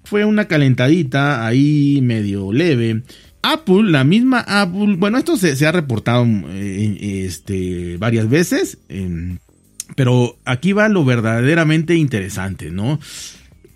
fue 0.03 0.23
una 0.25 0.45
calentadita 0.45 1.45
ahí 1.45 1.99
medio 2.01 2.53
leve. 2.53 3.01
Apple, 3.41 3.89
la 3.89 4.03
misma 4.03 4.45
Apple, 4.47 4.95
bueno, 4.97 5.17
esto 5.17 5.35
se, 5.35 5.65
ha 5.65 5.71
reportado 5.71 6.25
eh, 6.49 7.23
este, 7.25 7.97
varias 7.97 8.29
veces, 8.29 8.77
em, 8.87 9.39
pero 9.95 10.37
aquí 10.45 10.73
va 10.73 10.87
lo 10.89 11.03
verdaderamente 11.03 11.95
interesante, 11.95 12.69
¿no? 12.69 12.99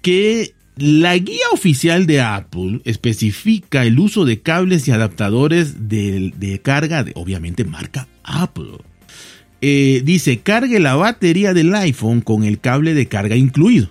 Que 0.03 0.53
la 0.77 1.17
guía 1.17 1.45
oficial 1.51 2.05
de 2.05 2.21
Apple 2.21 2.81
especifica 2.85 3.85
el 3.85 3.97
uso 3.97 4.25
de 4.25 4.41
cables 4.41 4.87
y 4.87 4.91
adaptadores 4.91 5.89
de, 5.89 6.31
de 6.37 6.61
carga 6.61 7.03
de, 7.03 7.13
obviamente, 7.15 7.63
marca 7.63 8.07
Apple. 8.23 8.77
Eh, 9.61 10.01
dice, 10.03 10.39
cargue 10.39 10.79
la 10.79 10.95
batería 10.95 11.53
del 11.53 11.73
iPhone 11.75 12.21
con 12.21 12.43
el 12.43 12.59
cable 12.59 12.93
de 12.93 13.07
carga 13.07 13.35
incluido. 13.35 13.89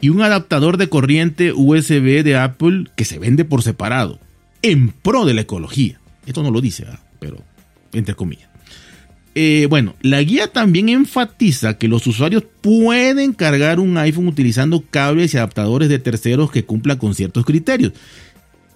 Y 0.00 0.08
un 0.08 0.22
adaptador 0.22 0.76
de 0.76 0.88
corriente 0.88 1.52
USB 1.52 2.22
de 2.22 2.36
Apple 2.36 2.88
que 2.96 3.04
se 3.04 3.18
vende 3.18 3.44
por 3.44 3.62
separado, 3.62 4.18
en 4.62 4.88
pro 4.90 5.24
de 5.24 5.34
la 5.34 5.42
ecología. 5.42 6.00
Esto 6.26 6.42
no 6.42 6.50
lo 6.50 6.60
dice, 6.60 6.86
pero 7.20 7.38
entre 7.92 8.14
comillas. 8.14 8.48
Eh, 9.36 9.66
bueno, 9.68 9.96
la 10.00 10.22
guía 10.22 10.52
también 10.52 10.88
enfatiza 10.88 11.76
que 11.76 11.88
los 11.88 12.06
usuarios 12.06 12.44
pueden 12.60 13.32
cargar 13.32 13.80
un 13.80 13.98
iPhone 13.98 14.28
utilizando 14.28 14.84
cables 14.88 15.34
y 15.34 15.38
adaptadores 15.38 15.88
de 15.88 15.98
terceros 15.98 16.52
que 16.52 16.64
cumplan 16.64 16.98
con 16.98 17.14
ciertos 17.14 17.44
criterios. 17.44 17.92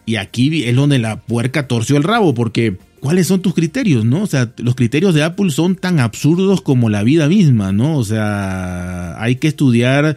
Y 0.08 0.16
aquí 0.16 0.64
es 0.64 0.74
donde 0.74 0.98
la 0.98 1.20
puerca 1.20 1.68
torció 1.68 1.98
el 1.98 2.02
rabo, 2.02 2.32
porque 2.32 2.78
¿cuáles 2.98 3.26
son 3.26 3.42
tus 3.42 3.52
criterios, 3.52 4.06
no? 4.06 4.22
O 4.22 4.26
sea, 4.26 4.50
los 4.56 4.74
criterios 4.74 5.12
de 5.12 5.22
Apple 5.22 5.50
son 5.50 5.76
tan 5.76 6.00
absurdos 6.00 6.62
como 6.62 6.88
la 6.88 7.02
vida 7.02 7.28
misma, 7.28 7.72
¿no? 7.72 7.98
O 7.98 8.04
sea, 8.04 9.22
hay 9.22 9.36
que 9.36 9.48
estudiar 9.48 10.16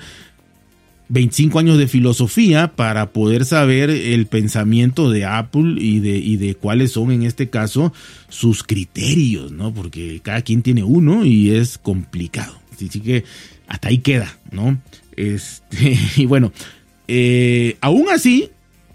25 1.09 1.59
años 1.59 1.77
de 1.77 1.89
filosofía 1.89 2.71
para 2.73 3.11
poder 3.11 3.43
saber 3.43 3.89
el 3.89 4.27
pensamiento 4.27 5.09
de 5.09 5.25
Apple 5.25 5.75
y 5.77 5.99
de, 5.99 6.19
y 6.19 6.37
de 6.37 6.55
cuáles 6.55 6.93
son 6.93 7.11
en 7.11 7.23
este 7.23 7.49
caso 7.49 7.91
sus 8.29 8.63
criterios, 8.63 9.51
¿no? 9.51 9.73
Porque 9.73 10.21
cada 10.23 10.41
quien 10.41 10.61
tiene 10.61 10.85
uno 10.85 11.25
y 11.25 11.49
es 11.51 11.77
complicado. 11.77 12.53
Así 12.71 12.87
que 13.01 13.25
hasta 13.67 13.89
ahí 13.89 13.97
queda, 13.97 14.39
¿no? 14.51 14.79
Este, 15.17 15.99
y 16.15 16.25
bueno, 16.27 16.53
eh, 17.09 17.75
aún 17.81 18.05
así, 18.09 18.51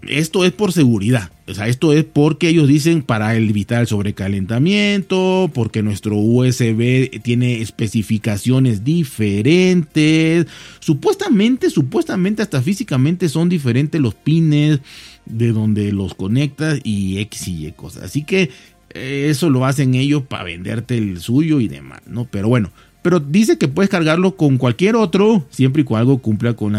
esto 0.07 0.45
es 0.45 0.51
por 0.51 0.71
seguridad. 0.71 1.31
O 1.47 1.53
sea, 1.53 1.67
esto 1.67 1.93
es 1.93 2.03
porque 2.03 2.49
ellos 2.49 2.67
dicen 2.67 3.01
para 3.01 3.35
evitar 3.35 3.81
el 3.81 3.87
sobrecalentamiento, 3.87 5.49
porque 5.53 5.83
nuestro 5.83 6.17
USB 6.17 7.21
tiene 7.21 7.61
especificaciones 7.61 8.83
diferentes. 8.83 10.47
Supuestamente, 10.79 11.69
supuestamente 11.69 12.41
hasta 12.41 12.61
físicamente 12.61 13.29
son 13.29 13.49
diferentes 13.49 14.01
los 14.01 14.15
pines 14.15 14.79
de 15.25 15.51
donde 15.51 15.91
los 15.91 16.15
conectas 16.15 16.79
y 16.83 17.19
X 17.19 17.47
y 17.47 17.67
Y 17.67 17.71
cosas. 17.71 18.03
Así 18.03 18.23
que 18.23 18.49
eh, 18.93 19.27
eso 19.29 19.49
lo 19.49 19.65
hacen 19.65 19.95
ellos 19.95 20.23
para 20.23 20.43
venderte 20.43 20.97
el 20.97 21.19
suyo 21.19 21.59
y 21.59 21.67
demás, 21.67 22.01
¿no? 22.07 22.25
Pero 22.25 22.49
bueno, 22.49 22.71
pero 23.01 23.19
dice 23.21 23.57
que 23.57 23.67
puedes 23.69 23.89
cargarlo 23.89 24.35
con 24.35 24.57
cualquier 24.57 24.95
otro 24.97 25.45
siempre 25.49 25.83
y 25.83 25.85
cuando 25.85 26.17
cumpla 26.17 26.55
con, 26.55 26.75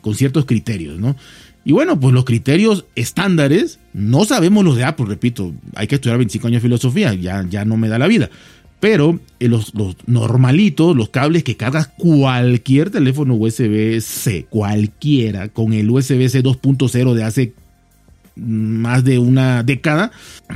con 0.00 0.14
ciertos 0.14 0.46
criterios, 0.46 0.98
¿no? 0.98 1.14
Y 1.68 1.72
bueno, 1.72 2.00
pues 2.00 2.14
los 2.14 2.24
criterios 2.24 2.86
estándares, 2.94 3.78
no 3.92 4.24
sabemos 4.24 4.64
los 4.64 4.74
de 4.74 4.84
Apple, 4.84 5.04
repito, 5.06 5.52
hay 5.74 5.86
que 5.86 5.96
estudiar 5.96 6.16
25 6.16 6.46
años 6.46 6.62
de 6.62 6.66
filosofía, 6.66 7.12
ya, 7.12 7.44
ya 7.46 7.66
no 7.66 7.76
me 7.76 7.90
da 7.90 7.98
la 7.98 8.06
vida. 8.06 8.30
Pero 8.80 9.20
eh, 9.38 9.48
los, 9.48 9.74
los, 9.74 9.94
normalitos, 10.06 10.96
los 10.96 11.10
cables 11.10 11.44
que 11.44 11.58
cargas 11.58 11.88
cualquier 11.88 12.88
teléfono 12.88 13.34
USB-C, 13.34 14.46
cualquiera, 14.48 15.50
con 15.50 15.74
el 15.74 15.90
USB-C 15.90 16.42
2.0 16.42 17.12
de 17.12 17.22
hace 17.22 17.52
más 18.34 19.04
de 19.04 19.18
una 19.18 19.62
década, 19.62 20.10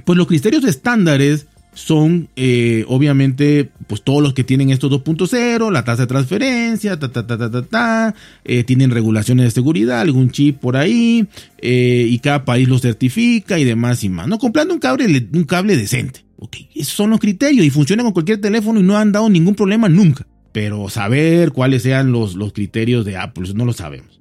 pues 0.06 0.16
los 0.16 0.26
criterios 0.26 0.64
estándares 0.64 1.46
son 1.74 2.28
eh, 2.36 2.84
obviamente 2.86 3.70
pues 3.86 4.02
todos 4.02 4.22
los 4.22 4.34
que 4.34 4.44
tienen 4.44 4.70
estos 4.70 4.90
2.0, 4.90 5.70
la 5.70 5.84
tasa 5.84 6.02
de 6.02 6.06
transferencia, 6.06 6.98
ta, 6.98 7.10
ta, 7.10 7.26
ta, 7.26 7.38
ta, 7.38 7.50
ta, 7.50 7.62
ta 7.62 8.14
eh, 8.44 8.64
tienen 8.64 8.90
regulaciones 8.90 9.44
de 9.44 9.50
seguridad, 9.50 10.00
algún 10.00 10.30
chip 10.30 10.58
por 10.58 10.76
ahí, 10.76 11.26
eh, 11.58 12.06
y 12.08 12.18
cada 12.18 12.44
país 12.44 12.68
lo 12.68 12.78
certifica 12.78 13.58
y 13.58 13.64
demás 13.64 14.04
y 14.04 14.08
más. 14.08 14.28
No 14.28 14.38
comprando 14.38 14.74
un 14.74 14.80
cable, 14.80 15.28
un 15.32 15.44
cable 15.44 15.76
decente. 15.76 16.24
Ok, 16.38 16.56
esos 16.74 16.94
son 16.94 17.10
los 17.10 17.20
criterios 17.20 17.64
y 17.64 17.70
funcionan 17.70 18.04
con 18.04 18.12
cualquier 18.12 18.40
teléfono 18.40 18.80
y 18.80 18.82
no 18.82 18.96
han 18.96 19.12
dado 19.12 19.30
ningún 19.30 19.54
problema 19.54 19.88
nunca. 19.88 20.26
Pero 20.50 20.88
saber 20.90 21.52
cuáles 21.52 21.82
sean 21.82 22.12
los, 22.12 22.34
los 22.34 22.52
criterios 22.52 23.04
de 23.04 23.16
Apple, 23.16 23.48
no 23.54 23.64
lo 23.64 23.72
sabemos. 23.72 24.11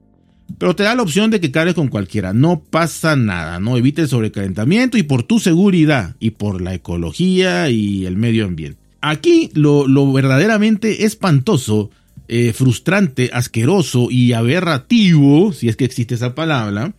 Pero 0.61 0.75
te 0.75 0.83
da 0.83 0.93
la 0.93 1.01
opción 1.01 1.31
de 1.31 1.41
que 1.41 1.49
cargues 1.49 1.73
con 1.73 1.87
cualquiera. 1.87 2.33
No 2.33 2.61
pasa 2.61 3.15
nada, 3.15 3.59
no 3.59 3.77
evite 3.77 4.03
el 4.03 4.07
sobrecalentamiento 4.07 4.95
y 4.95 5.01
por 5.01 5.23
tu 5.23 5.39
seguridad 5.39 6.15
y 6.19 6.29
por 6.29 6.61
la 6.61 6.75
ecología 6.75 7.71
y 7.71 8.05
el 8.05 8.15
medio 8.15 8.45
ambiente. 8.45 8.77
Aquí 9.01 9.49
lo, 9.55 10.13
verdaderamente 10.13 11.05
espantoso, 11.05 11.89
eh, 12.27 12.53
frustrante, 12.53 13.31
asqueroso 13.33 14.11
y 14.11 14.33
aberrativo, 14.33 15.51
si 15.51 15.67
es 15.67 15.75
que 15.75 15.85
existe 15.85 16.13
esa 16.13 16.35
palabra, 16.35 16.93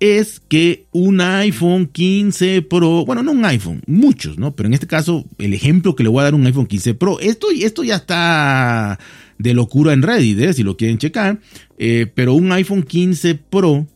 es 0.00 0.40
que 0.40 0.86
un 0.92 1.20
iPhone 1.20 1.86
15 1.86 2.62
Pro, 2.62 3.04
bueno, 3.04 3.22
no 3.22 3.32
un 3.32 3.44
iPhone, 3.44 3.82
muchos, 3.86 4.38
¿no? 4.38 4.54
Pero 4.54 4.68
en 4.68 4.74
este 4.74 4.86
caso, 4.86 5.24
el 5.38 5.54
ejemplo 5.54 5.96
que 5.96 6.02
le 6.02 6.08
voy 6.08 6.20
a 6.20 6.24
dar 6.24 6.34
un 6.34 6.46
iPhone 6.46 6.66
15 6.66 6.94
Pro, 6.94 7.18
esto, 7.20 7.48
esto 7.50 7.82
ya 7.82 7.96
está 7.96 8.98
de 9.38 9.54
locura 9.54 9.92
en 9.92 10.02
Reddit, 10.02 10.40
¿eh? 10.40 10.52
si 10.52 10.62
lo 10.62 10.76
quieren 10.76 10.98
checar, 10.98 11.40
eh, 11.78 12.06
pero 12.14 12.34
un 12.34 12.52
iPhone 12.52 12.82
15 12.82 13.34
Pro 13.36 13.86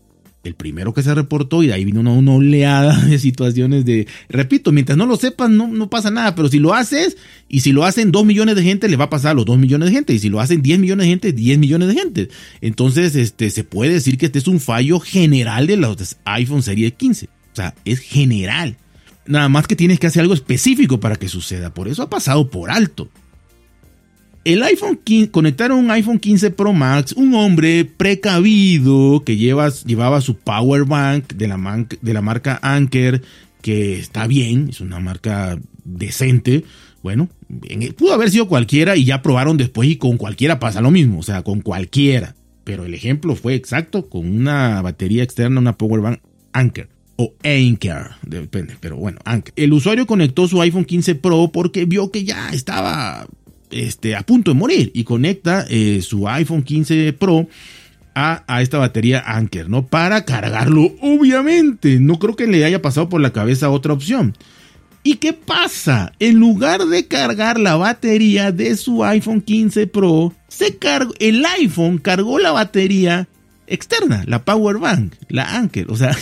el 0.44 0.54
primero 0.54 0.92
que 0.92 1.02
se 1.02 1.14
reportó 1.14 1.62
y 1.62 1.68
de 1.68 1.74
ahí 1.74 1.84
vino 1.84 2.00
una, 2.00 2.32
oleada 2.32 2.96
de 3.06 3.18
situaciones 3.18 3.84
de, 3.84 4.06
repito, 4.28 4.72
mientras 4.72 4.98
no 4.98 5.06
lo 5.06 5.16
sepas 5.16 5.50
no, 5.50 5.68
no 5.68 5.88
pasa 5.88 6.10
nada, 6.10 6.34
pero 6.34 6.48
si 6.48 6.58
lo 6.58 6.74
haces 6.74 7.16
y 7.48 7.60
si 7.60 7.72
lo 7.72 7.84
hacen 7.84 8.12
2 8.12 8.24
millones 8.24 8.56
de 8.56 8.62
gente, 8.62 8.88
le 8.88 8.96
va 8.96 9.04
a 9.04 9.10
pasar 9.10 9.32
a 9.32 9.34
los 9.34 9.44
2 9.44 9.58
millones 9.58 9.90
de 9.90 9.94
gente 9.94 10.14
y 10.14 10.18
si 10.18 10.28
lo 10.28 10.40
hacen 10.40 10.62
10 10.62 10.78
millones 10.80 11.06
de 11.06 11.10
gente, 11.10 11.32
10 11.32 11.58
millones 11.58 11.88
de 11.88 11.94
gente. 11.94 12.28
Entonces, 12.60 13.14
este, 13.14 13.50
se 13.50 13.64
puede 13.64 13.92
decir 13.92 14.18
que 14.18 14.26
este 14.26 14.38
es 14.38 14.48
un 14.48 14.60
fallo 14.60 15.00
general 15.00 15.66
de 15.66 15.76
los 15.76 16.16
iPhone 16.24 16.62
Serie 16.62 16.92
15. 16.92 17.26
O 17.26 17.56
sea, 17.56 17.74
es 17.84 18.00
general. 18.00 18.76
Nada 19.26 19.48
más 19.48 19.66
que 19.66 19.76
tienes 19.76 20.00
que 20.00 20.06
hacer 20.06 20.22
algo 20.22 20.34
específico 20.34 20.98
para 20.98 21.16
que 21.16 21.28
suceda. 21.28 21.72
Por 21.72 21.88
eso 21.88 22.02
ha 22.02 22.10
pasado 22.10 22.50
por 22.50 22.70
alto 22.70 23.08
el 24.44 24.62
iPhone 24.62 24.98
15, 25.02 25.30
conectaron 25.30 25.78
un 25.78 25.90
iPhone 25.90 26.18
15 26.18 26.50
Pro 26.50 26.72
Max, 26.72 27.12
un 27.12 27.34
hombre 27.34 27.84
precavido 27.84 29.22
que 29.24 29.36
lleva, 29.36 29.70
llevaba 29.86 30.20
su 30.20 30.36
power 30.36 30.84
bank 30.84 31.34
de 31.34 31.48
la, 31.48 31.86
de 32.00 32.12
la 32.12 32.22
marca 32.22 32.58
Anker, 32.62 33.22
que 33.60 33.98
está 33.98 34.26
bien, 34.26 34.68
es 34.70 34.80
una 34.80 34.98
marca 34.98 35.58
decente. 35.84 36.64
Bueno, 37.02 37.28
pudo 37.96 38.14
haber 38.14 38.30
sido 38.30 38.48
cualquiera 38.48 38.96
y 38.96 39.04
ya 39.04 39.22
probaron 39.22 39.56
después 39.56 39.88
y 39.88 39.96
con 39.96 40.16
cualquiera 40.16 40.58
pasa 40.58 40.80
lo 40.80 40.90
mismo, 40.90 41.20
o 41.20 41.22
sea, 41.22 41.42
con 41.42 41.60
cualquiera. 41.60 42.34
Pero 42.64 42.84
el 42.84 42.94
ejemplo 42.94 43.34
fue 43.34 43.54
exacto, 43.54 44.08
con 44.08 44.28
una 44.28 44.82
batería 44.82 45.22
externa, 45.22 45.60
una 45.60 45.76
power 45.76 46.00
bank 46.00 46.20
Anker 46.52 46.88
o 47.16 47.34
Anker, 47.44 48.12
depende, 48.22 48.76
pero 48.80 48.96
bueno, 48.96 49.18
Anker. 49.24 49.52
El 49.56 49.72
usuario 49.72 50.06
conectó 50.06 50.48
su 50.48 50.60
iPhone 50.60 50.84
15 50.84 51.14
Pro 51.16 51.50
porque 51.52 51.84
vio 51.84 52.10
que 52.10 52.24
ya 52.24 52.48
estaba 52.50 53.26
este, 53.72 54.14
a 54.16 54.22
punto 54.22 54.52
de 54.52 54.58
morir 54.58 54.90
y 54.94 55.04
conecta 55.04 55.66
eh, 55.68 56.00
su 56.02 56.28
iPhone 56.28 56.62
15 56.62 57.12
Pro 57.14 57.48
a, 58.14 58.60
esta 58.60 58.78
batería 58.78 59.22
Anker, 59.26 59.68
¿no? 59.68 59.86
Para 59.86 60.24
cargarlo, 60.24 60.92
obviamente. 61.00 61.98
No 62.00 62.18
creo 62.18 62.36
que 62.36 62.46
le 62.46 62.64
haya 62.64 62.82
pasado 62.82 63.08
por 63.08 63.20
la 63.20 63.32
cabeza 63.32 63.70
otra 63.70 63.92
opción. 63.92 64.36
¿Y 65.02 65.16
qué 65.16 65.32
pasa? 65.32 66.12
En 66.20 66.38
lugar 66.38 66.86
de 66.86 67.08
cargar 67.08 67.58
la 67.58 67.76
batería 67.76 68.52
de 68.52 68.76
su 68.76 69.04
iPhone 69.04 69.40
15 69.40 69.86
Pro, 69.88 70.32
se 70.46 70.76
cargó, 70.76 71.12
el 71.18 71.44
iPhone 71.44 71.98
cargó 71.98 72.38
la 72.38 72.52
batería 72.52 73.28
externa, 73.66 74.22
la 74.26 74.44
Power 74.44 74.78
Bank, 74.78 75.14
la 75.28 75.56
Anker. 75.56 75.90
O 75.90 75.96
sea, 75.96 76.16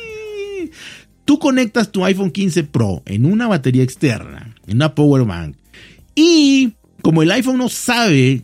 tú 1.24 1.40
conectas 1.40 1.90
tu 1.90 2.04
iPhone 2.04 2.30
15 2.30 2.64
Pro 2.64 3.02
en 3.06 3.26
una 3.26 3.48
batería 3.48 3.82
externa, 3.82 4.54
en 4.68 4.76
una 4.76 4.94
Power 4.94 5.24
Bank, 5.24 5.56
y 6.14 6.74
como 7.02 7.22
el 7.22 7.30
iPhone 7.30 7.58
no 7.58 7.68
sabe, 7.68 8.42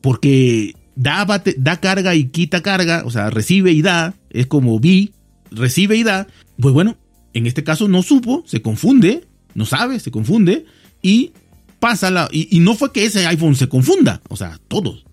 porque 0.00 0.74
da, 0.94 1.26
da 1.56 1.80
carga 1.80 2.14
y 2.14 2.24
quita 2.24 2.62
carga, 2.62 3.02
o 3.04 3.10
sea, 3.10 3.30
recibe 3.30 3.72
y 3.72 3.82
da, 3.82 4.14
es 4.30 4.46
como 4.46 4.78
vi, 4.78 5.12
recibe 5.50 5.96
y 5.96 6.02
da, 6.02 6.26
pues 6.60 6.74
bueno, 6.74 6.96
en 7.34 7.46
este 7.46 7.64
caso 7.64 7.88
no 7.88 8.02
supo, 8.02 8.42
se 8.46 8.62
confunde, 8.62 9.26
no 9.54 9.66
sabe, 9.66 10.00
se 10.00 10.10
confunde 10.10 10.66
y 11.02 11.32
pasa 11.82 12.10
la. 12.12 12.28
Y, 12.30 12.60
no 12.60 12.74
fue 12.74 12.92
que 12.92 13.04
ese 13.04 13.26
iPhone 13.26 13.56
se 13.56 13.68
confunda, 13.68 14.22
o 14.28 14.36
sea, 14.36 14.58
todos. 14.68 15.04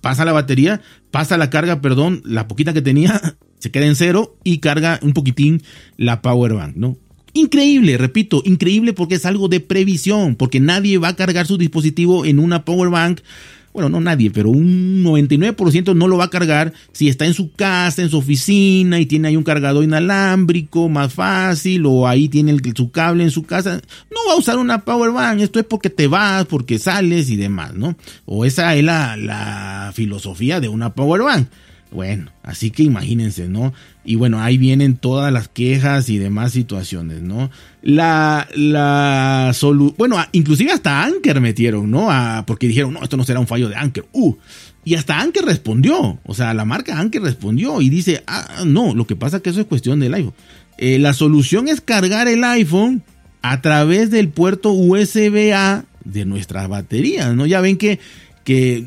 Pasa 0.00 0.24
la 0.24 0.32
batería, 0.32 0.82
pasa 1.10 1.38
la 1.38 1.48
carga, 1.50 1.80
perdón, 1.80 2.22
la 2.24 2.48
poquita 2.48 2.74
que 2.74 2.82
tenía 2.82 3.20
se 3.58 3.70
queda 3.70 3.86
en 3.86 3.96
cero 3.96 4.36
y 4.44 4.58
carga 4.58 5.00
un 5.02 5.14
poquitín 5.14 5.62
la 5.96 6.20
power 6.20 6.52
bank, 6.54 6.76
¿no? 6.76 6.98
Increíble, 7.34 7.96
repito, 7.96 8.42
increíble 8.44 8.92
porque 8.92 9.14
es 9.14 9.24
algo 9.24 9.48
de 9.48 9.60
previsión, 9.60 10.36
porque 10.36 10.60
nadie 10.60 10.98
va 10.98 11.08
a 11.08 11.16
cargar 11.16 11.46
su 11.46 11.56
dispositivo 11.56 12.26
en 12.26 12.38
una 12.38 12.64
power 12.64 12.90
bank. 12.90 13.20
Bueno, 13.72 13.88
no 13.88 14.02
nadie, 14.02 14.30
pero 14.30 14.50
un 14.50 15.02
99% 15.02 15.96
no 15.96 16.06
lo 16.06 16.18
va 16.18 16.24
a 16.24 16.30
cargar 16.30 16.74
si 16.92 17.08
está 17.08 17.24
en 17.24 17.32
su 17.32 17.52
casa, 17.52 18.02
en 18.02 18.10
su 18.10 18.18
oficina 18.18 19.00
y 19.00 19.06
tiene 19.06 19.28
ahí 19.28 19.36
un 19.36 19.44
cargador 19.44 19.82
inalámbrico 19.82 20.90
más 20.90 21.14
fácil 21.14 21.86
o 21.86 22.06
ahí 22.06 22.28
tiene 22.28 22.54
su 22.76 22.90
cable 22.90 23.24
en 23.24 23.30
su 23.30 23.44
casa. 23.44 23.80
No 24.10 24.18
va 24.28 24.34
a 24.34 24.38
usar 24.38 24.58
una 24.58 24.84
power 24.84 25.10
bank, 25.12 25.40
esto 25.40 25.58
es 25.58 25.64
porque 25.64 25.88
te 25.88 26.06
vas, 26.06 26.44
porque 26.44 26.78
sales 26.78 27.30
y 27.30 27.36
demás, 27.36 27.72
¿no? 27.72 27.96
O 28.26 28.44
esa 28.44 28.76
es 28.76 28.84
la, 28.84 29.16
la 29.16 29.90
filosofía 29.94 30.60
de 30.60 30.68
una 30.68 30.92
power 30.92 31.22
bank. 31.22 31.48
Bueno, 31.92 32.30
así 32.42 32.70
que 32.70 32.82
imagínense, 32.82 33.48
¿no? 33.48 33.74
Y 34.02 34.14
bueno, 34.14 34.40
ahí 34.40 34.56
vienen 34.56 34.96
todas 34.96 35.30
las 35.30 35.48
quejas 35.48 36.08
y 36.08 36.16
demás 36.16 36.52
situaciones, 36.52 37.20
¿no? 37.20 37.50
La, 37.82 38.48
la 38.54 39.50
solución, 39.52 39.96
bueno, 39.98 40.16
inclusive 40.32 40.72
hasta 40.72 41.04
Anker 41.04 41.40
metieron, 41.40 41.90
¿no? 41.90 42.08
porque 42.46 42.66
dijeron, 42.66 42.94
no, 42.94 43.02
esto 43.02 43.16
no 43.18 43.24
será 43.24 43.40
un 43.40 43.46
fallo 43.46 43.68
de 43.68 43.76
Anker. 43.76 44.06
Uh, 44.12 44.34
y 44.84 44.94
hasta 44.94 45.20
Anker 45.20 45.44
respondió, 45.44 46.18
o 46.24 46.34
sea, 46.34 46.54
la 46.54 46.64
marca 46.64 46.98
Anker 46.98 47.22
respondió 47.22 47.80
y 47.82 47.90
dice, 47.90 48.24
ah, 48.26 48.64
no, 48.66 48.94
lo 48.94 49.06
que 49.06 49.14
pasa 49.14 49.36
es 49.36 49.42
que 49.42 49.50
eso 49.50 49.60
es 49.60 49.66
cuestión 49.66 50.00
del 50.00 50.14
iPhone. 50.14 50.34
Eh, 50.78 50.98
la 50.98 51.12
solución 51.12 51.68
es 51.68 51.82
cargar 51.82 52.26
el 52.26 52.42
iPhone 52.42 53.02
a 53.42 53.60
través 53.60 54.10
del 54.10 54.30
puerto 54.30 54.72
USB-A 54.72 55.84
de 56.04 56.24
nuestras 56.24 56.68
baterías, 56.68 57.34
¿no? 57.34 57.44
Ya 57.44 57.60
ven 57.60 57.76
que, 57.76 58.00
que 58.44 58.86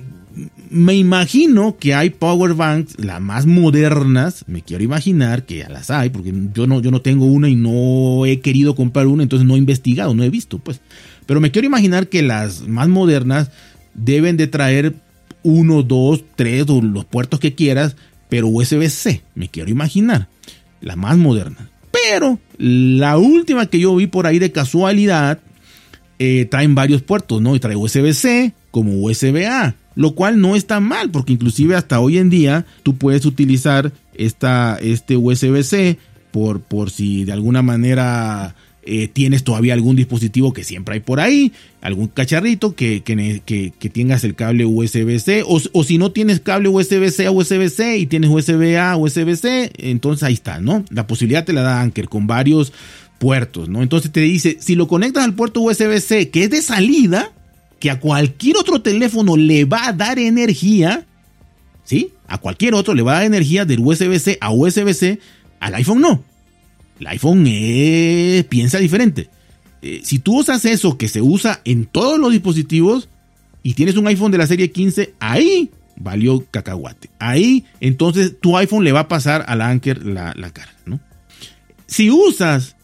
me 0.75 0.94
imagino 0.94 1.77
que 1.79 1.94
hay 1.94 2.10
power 2.10 2.53
banks, 2.53 3.00
las 3.00 3.22
más 3.22 3.46
modernas, 3.46 4.44
me 4.46 4.62
quiero 4.62 4.84
imaginar 4.84 5.46
que 5.46 5.60
ya 5.60 5.70
las 5.70 5.89
hay, 5.89 6.10
porque 6.10 6.34
yo 6.53 6.67
no, 6.67 6.82
yo 6.82 6.91
no 6.91 7.01
tengo 7.01 7.25
una 7.27 7.48
y 7.48 7.55
no 7.55 8.25
he 8.25 8.41
querido 8.41 8.75
comprar 8.75 9.08
una, 9.08 9.24
entonces 9.24 9.48
no 9.48 9.55
he 9.55 9.58
investigado, 9.58 10.13
no 10.13 10.24
he 10.24 10.29
visto, 10.29 10.60
pues. 10.60 10.82
Pero 11.25 11.39
me 11.39 11.51
quiero 11.51 11.65
imaginar 11.65 12.10
que 12.10 12.22
las 12.22 12.67
más 12.67 12.89
modernas 12.89 13.51
deben 13.94 14.36
de 14.36 14.48
traer 14.48 14.96
uno, 15.44 15.82
dos, 15.82 16.25
tres, 16.36 16.65
o 16.67 16.82
los 16.82 17.05
puertos 17.05 17.39
que 17.39 17.55
quieras, 17.55 17.96
pero 18.27 18.50
USB-C, 18.50 19.24
me 19.34 19.48
quiero 19.48 19.70
imaginar, 19.70 20.27
la 20.82 20.98
más 20.98 21.17
moderna. 21.17 21.70
Pero 21.91 22.38
la 22.58 23.17
última 23.17 23.67
que 23.67 23.79
yo 23.79 23.96
vi 23.96 24.08
por 24.08 24.27
ahí 24.27 24.39
de 24.39 24.51
casualidad, 24.51 25.39
eh, 26.20 26.46
traen 26.51 26.75
varios 26.75 27.01
puertos, 27.01 27.41
¿no? 27.41 27.55
Y 27.55 27.62
trae 27.62 27.77
USB-C 27.77 28.53
como 28.72 28.91
USB-A 28.91 29.75
lo 29.96 30.14
cual 30.14 30.40
no 30.40 30.56
está 30.56 30.80
mal, 30.80 31.10
porque 31.12 31.34
inclusive 31.34 31.75
hasta 31.75 32.00
hoy 32.00 32.18
en 32.18 32.30
día 32.30 32.66
tú 32.84 32.98
puedes 32.98 33.25
utilizar 33.25 33.92
esta, 34.14 34.78
este 34.82 35.18
USB-C 35.18 35.98
por, 36.32 36.60
por 36.62 36.90
si 36.90 37.24
de 37.24 37.32
alguna 37.32 37.62
manera 37.62 38.56
eh, 38.88 39.08
tienes 39.08 39.44
todavía 39.44 39.74
algún 39.74 39.96
dispositivo 39.96 40.54
que 40.54 40.64
siempre 40.64 40.94
hay 40.94 41.00
por 41.00 41.20
ahí, 41.20 41.54
algún 41.82 42.08
cacharrito 42.08 42.75
que, 42.75 43.02
que, 43.04 43.90
tengas 43.90 44.24
el 44.24 44.36
cable 44.36 44.66
USB-C, 44.66 45.44
o, 45.48 45.84
si 45.84 45.98
no 45.98 46.12
tienes 46.12 46.40
cable 46.40 46.70
USB-C 46.70 47.25
a 47.25 47.32
USB-C 47.32 47.98
y 47.98 48.06
tienes 48.06 48.30
USB-A 48.30 48.92
a 48.92 48.98
USB-C, 48.98 49.72
entonces 49.78 50.22
ahí 50.22 50.34
está, 50.36 50.60
¿no? 50.60 50.86
La 50.92 51.08
posibilidad 51.08 51.44
te 51.44 51.54
la 51.54 51.62
da 51.62 51.82
Anker 51.82 52.10
con 52.10 52.28
varios 52.28 52.74
puertos, 53.18 53.70
¿no? 53.70 53.82
Entonces 53.82 54.12
te 54.12 54.20
dice, 54.20 54.58
si 54.60 54.75
lo 54.75 54.88
conectas 54.88 55.24
al 55.24 55.34
puerto 55.34 55.62
USB-C 55.62 56.30
que 56.30 56.44
es 56.44 56.52
de 56.52 56.62
salida, 56.62 57.32
que 57.79 57.89
a 57.91 58.00
cualquier 58.00 58.58
otro 58.58 58.82
teléfono 58.82 59.38
le 59.38 59.65
va 59.65 59.88
a 59.88 59.94
dar 59.94 60.20
energía, 60.20 61.05
¿sí? 61.84 62.12
A 62.27 62.38
cualquier 62.38 62.74
otro 62.74 62.94
le 62.94 63.01
va 63.01 63.13
a 63.13 63.15
dar 63.15 63.25
energía 63.25 63.65
del 63.65 63.79
USB-C 63.79 64.38
a 64.41 64.51
USB-C, 64.51 65.20
al 65.60 65.75
iPhone 65.75 66.01
no. 66.01 66.24
El 67.00 67.08
iPhone 67.08 67.44
piensa 68.50 68.77
diferente. 68.79 69.29
Eh, 69.82 70.01
si 70.03 70.20
tú 70.20 70.39
usas 70.39 70.65
eso 70.65 70.98
que 70.98 71.08
se 71.08 71.22
usa 71.22 71.62
en 71.65 71.86
todos 71.86 72.17
los 72.17 72.32
dispositivos 72.32 73.10
y 73.62 73.74
tienes 73.74 73.98
un 73.98 74.08
iPhone 74.08 74.32
de 74.32 74.38
la 74.38 74.48
serie 74.48 74.72
15, 74.72 75.13
ahí 75.20 75.70
valió 75.98 76.46
cacahuate. 76.50 77.10
Ahí 77.20 77.65
entonces 77.79 78.34
tu 78.39 78.58
iPhone 78.58 78.84
le 78.84 78.91
va 78.91 79.01
a 79.01 79.08
pasar 79.08 79.46
al 79.48 79.62
Anker 79.62 80.05
la, 80.05 80.34
la 80.36 80.50
carga, 80.51 80.75
¿no? 80.86 81.00
Si 81.88 82.10
usas, 82.10 82.75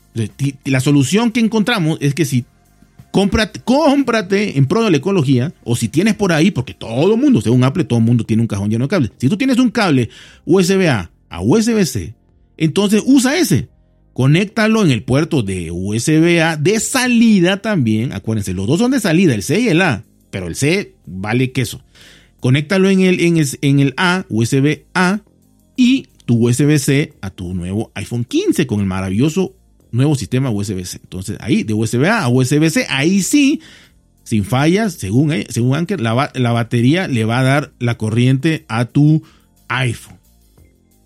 la 0.65 0.79
solución 0.79 1.31
que 1.31 1.39
encontramos 1.39 1.97
es 2.01 2.13
que 2.13 2.25
si 2.25 2.45
cómprate, 3.11 3.59
cómprate 3.61 4.57
en 4.57 4.65
pro 4.65 4.83
de 4.83 4.91
la 4.91 4.97
ecología, 4.97 5.53
o 5.63 5.75
si 5.75 5.89
tienes 5.89 6.15
por 6.15 6.31
ahí, 6.31 6.51
porque 6.51 6.73
todo 6.73 7.13
el 7.13 7.19
mundo, 7.19 7.41
según 7.41 7.63
Apple, 7.63 7.83
todo 7.83 7.99
el 7.99 8.05
mundo 8.05 8.23
tiene 8.23 8.41
un 8.41 8.47
cajón 8.47 8.69
lleno 8.69 8.85
de 8.85 8.89
cables. 8.89 9.11
Si 9.17 9.29
tú 9.29 9.37
tienes 9.37 9.57
un 9.59 9.69
cable 9.69 10.09
USB-A 10.45 11.11
a 11.29 11.41
USB-C, 11.41 12.15
entonces 12.57 13.03
usa 13.05 13.37
ese. 13.37 13.69
Conéctalo 14.13 14.83
en 14.83 14.91
el 14.91 15.03
puerto 15.03 15.41
de 15.41 15.71
USB-A 15.71 16.57
de 16.57 16.79
salida 16.79 17.61
también. 17.61 18.11
Acuérdense, 18.13 18.53
los 18.53 18.67
dos 18.67 18.79
son 18.79 18.91
de 18.91 18.99
salida, 18.99 19.33
el 19.33 19.43
C 19.43 19.61
y 19.61 19.69
el 19.69 19.81
A, 19.81 20.03
pero 20.29 20.47
el 20.47 20.55
C 20.55 20.95
vale 21.05 21.51
queso. 21.51 21.81
conéctalo 22.39 22.89
en 22.89 23.01
el, 23.01 23.19
en 23.21 23.41
en 23.61 23.79
el 23.79 23.93
A, 23.97 24.25
USB 24.29 24.83
A, 24.93 25.21
y 25.77 26.07
tu 26.25 26.47
USB-C 26.47 27.13
a 27.21 27.29
tu 27.29 27.53
nuevo 27.53 27.91
iPhone 27.95 28.25
15 28.25 28.67
con 28.67 28.79
el 28.79 28.85
maravilloso 28.85 29.55
nuevo 29.91 30.15
sistema 30.15 30.49
USB-C. 30.49 30.99
Entonces 31.03 31.37
ahí 31.39 31.63
de 31.63 31.73
USB 31.73 32.05
A 32.05 32.27
USB-C, 32.27 32.87
ahí 32.89 33.21
sí, 33.21 33.61
sin 34.23 34.43
fallas, 34.43 34.93
según, 34.93 35.33
según 35.49 35.75
Anker, 35.75 35.99
la, 35.99 36.31
la 36.33 36.51
batería 36.51 37.07
le 37.07 37.25
va 37.25 37.39
a 37.39 37.43
dar 37.43 37.73
la 37.79 37.97
corriente 37.97 38.65
a 38.67 38.85
tu 38.85 39.23
iPhone. 39.67 40.21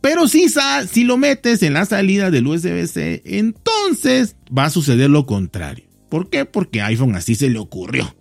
Pero 0.06 0.28
si, 0.28 0.46
si 0.92 1.04
lo 1.04 1.18
metes 1.18 1.64
en 1.64 1.74
la 1.74 1.86
salida 1.86 2.30
del 2.30 2.46
USB-C, 2.46 3.24
entonces 3.26 4.36
va 4.56 4.66
a 4.66 4.70
suceder 4.70 5.10
lo 5.10 5.26
contrario. 5.26 5.86
¿Por 6.10 6.30
qué? 6.30 6.46
Porque 6.46 6.84
iPhone 6.84 7.16
así 7.16 7.34
se 7.34 7.50
le 7.50 7.58
ocurrió. 7.58 8.16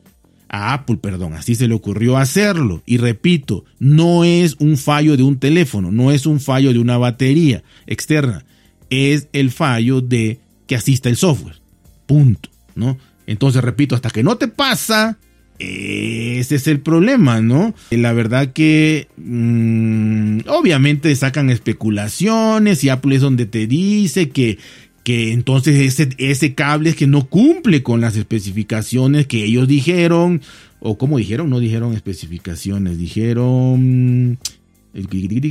A 0.48 0.72
Apple, 0.72 0.96
perdón, 0.96 1.34
así 1.34 1.54
se 1.54 1.68
le 1.68 1.74
ocurrió 1.74 2.16
hacerlo. 2.16 2.82
Y 2.86 2.96
repito, 2.96 3.66
no 3.78 4.24
es 4.24 4.56
un 4.60 4.78
fallo 4.78 5.18
de 5.18 5.24
un 5.24 5.38
teléfono, 5.38 5.92
no 5.92 6.10
es 6.10 6.24
un 6.24 6.40
fallo 6.40 6.72
de 6.72 6.78
una 6.78 6.96
batería 6.96 7.62
externa. 7.86 8.46
Es 8.88 9.28
el 9.34 9.50
fallo 9.50 10.00
de 10.00 10.40
que 10.66 10.76
asista 10.76 11.08
el 11.08 11.16
software. 11.16 11.56
Punto, 12.06 12.50
¿no? 12.74 12.98
Entonces, 13.26 13.62
repito, 13.62 13.94
hasta 13.94 14.10
que 14.10 14.22
no 14.22 14.36
te 14.36 14.48
pasa, 14.48 15.18
ese 15.58 16.56
es 16.56 16.66
el 16.66 16.80
problema, 16.80 17.40
¿no? 17.40 17.74
La 17.90 18.12
verdad 18.12 18.52
que 18.52 19.08
mm, 19.16 20.40
obviamente 20.48 21.14
sacan 21.16 21.48
especulaciones 21.50 22.82
y 22.84 22.88
Apple 22.88 23.16
es 23.16 23.22
donde 23.22 23.46
te 23.46 23.66
dice 23.66 24.28
que, 24.30 24.58
que 25.04 25.32
entonces 25.32 25.80
ese, 25.80 26.10
ese 26.18 26.54
cable 26.54 26.90
es 26.90 26.96
que 26.96 27.06
no 27.06 27.26
cumple 27.26 27.82
con 27.82 28.00
las 28.00 28.16
especificaciones 28.16 29.26
que 29.26 29.44
ellos 29.44 29.68
dijeron, 29.68 30.42
o 30.80 30.98
como 30.98 31.18
dijeron, 31.18 31.48
no 31.48 31.60
dijeron 31.60 31.94
especificaciones, 31.94 32.98
dijeron 32.98 34.38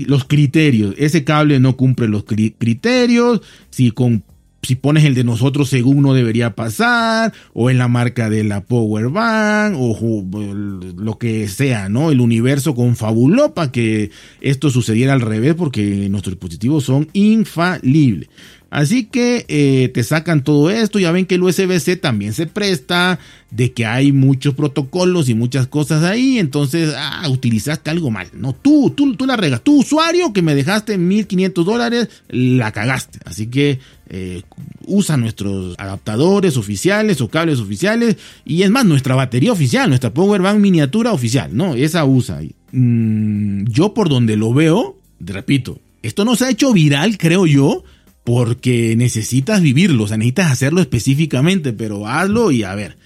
los 0.08 0.26
criterios. 0.26 0.96
Ese 0.98 1.24
cable 1.24 1.60
no 1.60 1.76
cumple 1.76 2.08
los 2.08 2.24
criterios. 2.24 3.42
Si 3.70 3.92
con 3.92 4.24
si 4.64 4.76
pones 4.76 5.04
el 5.04 5.14
de 5.14 5.24
nosotros 5.24 5.70
según 5.70 6.02
no 6.02 6.14
debería 6.14 6.56
pasar, 6.56 7.34
o 7.54 7.70
en 7.70 7.78
la 7.78 7.90
marca 7.90 8.30
de 8.30 8.44
la 8.44 8.62
Power 8.62 9.10
Bank, 9.10 9.76
o, 9.78 10.24
lo 10.98 11.18
que 11.18 11.48
sea, 11.50 11.90
¿no? 11.90 12.12
El 12.12 12.22
universo 12.22 12.74
confabuló 12.74 13.54
para 13.54 13.72
que 13.72 14.12
esto 14.42 14.70
sucediera 14.70 15.14
al 15.14 15.22
revés, 15.22 15.54
porque 15.54 16.08
nuestros 16.10 16.36
dispositivos 16.36 16.86
son 16.86 17.10
infalibles. 17.14 18.30
Así 18.74 19.04
que 19.04 19.46
eh, 19.50 19.92
te 19.94 20.04
sacan 20.04 20.44
todo 20.44 20.72
esto, 20.72 20.98
ya 20.98 21.12
ven 21.12 21.28
que 21.28 21.36
el 21.36 21.44
USB-C 21.44 21.96
también 21.98 22.34
se 22.34 22.48
presta, 22.48 23.20
de 23.52 23.72
que 23.72 23.86
hay 23.86 24.12
muchos 24.12 24.56
protocolos 24.56 25.30
y 25.30 25.36
muchas 25.36 25.68
cosas 25.68 26.04
ahí, 26.04 26.40
entonces, 26.40 26.92
ah, 26.98 27.24
utilizaste 27.30 27.92
algo 27.92 28.10
mal, 28.10 28.30
no, 28.34 28.54
tú, 28.54 28.90
tú, 28.90 29.16
tú 29.16 29.28
la 29.28 29.38
regas, 29.38 29.62
tu 29.62 29.82
usuario 29.82 30.34
que 30.34 30.42
me 30.42 30.56
dejaste 30.56 30.98
1500 30.98 31.64
dólares, 31.64 32.10
la 32.30 32.72
cagaste, 32.72 33.20
así 33.26 33.46
que 33.46 33.78
eh, 34.10 34.42
usa 34.88 35.18
nuestros 35.18 35.76
adaptadores 35.78 36.58
oficiales 36.58 37.22
o 37.22 37.30
cables 37.30 37.60
oficiales, 37.60 38.18
y 38.44 38.64
es 38.64 38.72
más, 38.72 38.86
nuestra 38.86 39.14
batería 39.14 39.52
oficial, 39.52 39.88
nuestra 39.88 40.16
Power 40.16 40.42
Bank 40.42 40.58
miniatura 40.58 41.12
oficial, 41.12 41.56
¿no? 41.56 41.76
Esa 41.76 42.06
usa. 42.06 42.40
Mm, 42.72 43.66
yo 43.66 43.94
por 43.94 44.10
donde 44.10 44.36
lo 44.36 44.52
veo, 44.52 44.98
repito, 45.20 45.80
esto 46.02 46.26
no 46.26 46.36
se 46.36 46.46
ha 46.46 46.50
hecho 46.50 46.74
viral, 46.74 47.20
creo 47.20 47.46
yo, 47.46 47.84
porque 48.24 48.96
necesitas 48.96 49.62
vivirlo, 49.62 50.06
o 50.06 50.08
sea, 50.08 50.18
necesitas 50.18 50.52
hacerlo 50.52 50.82
específicamente, 50.82 51.74
pero 51.74 52.08
hazlo 52.08 52.52
y 52.52 52.64
a 52.64 52.74
ver 52.76 52.98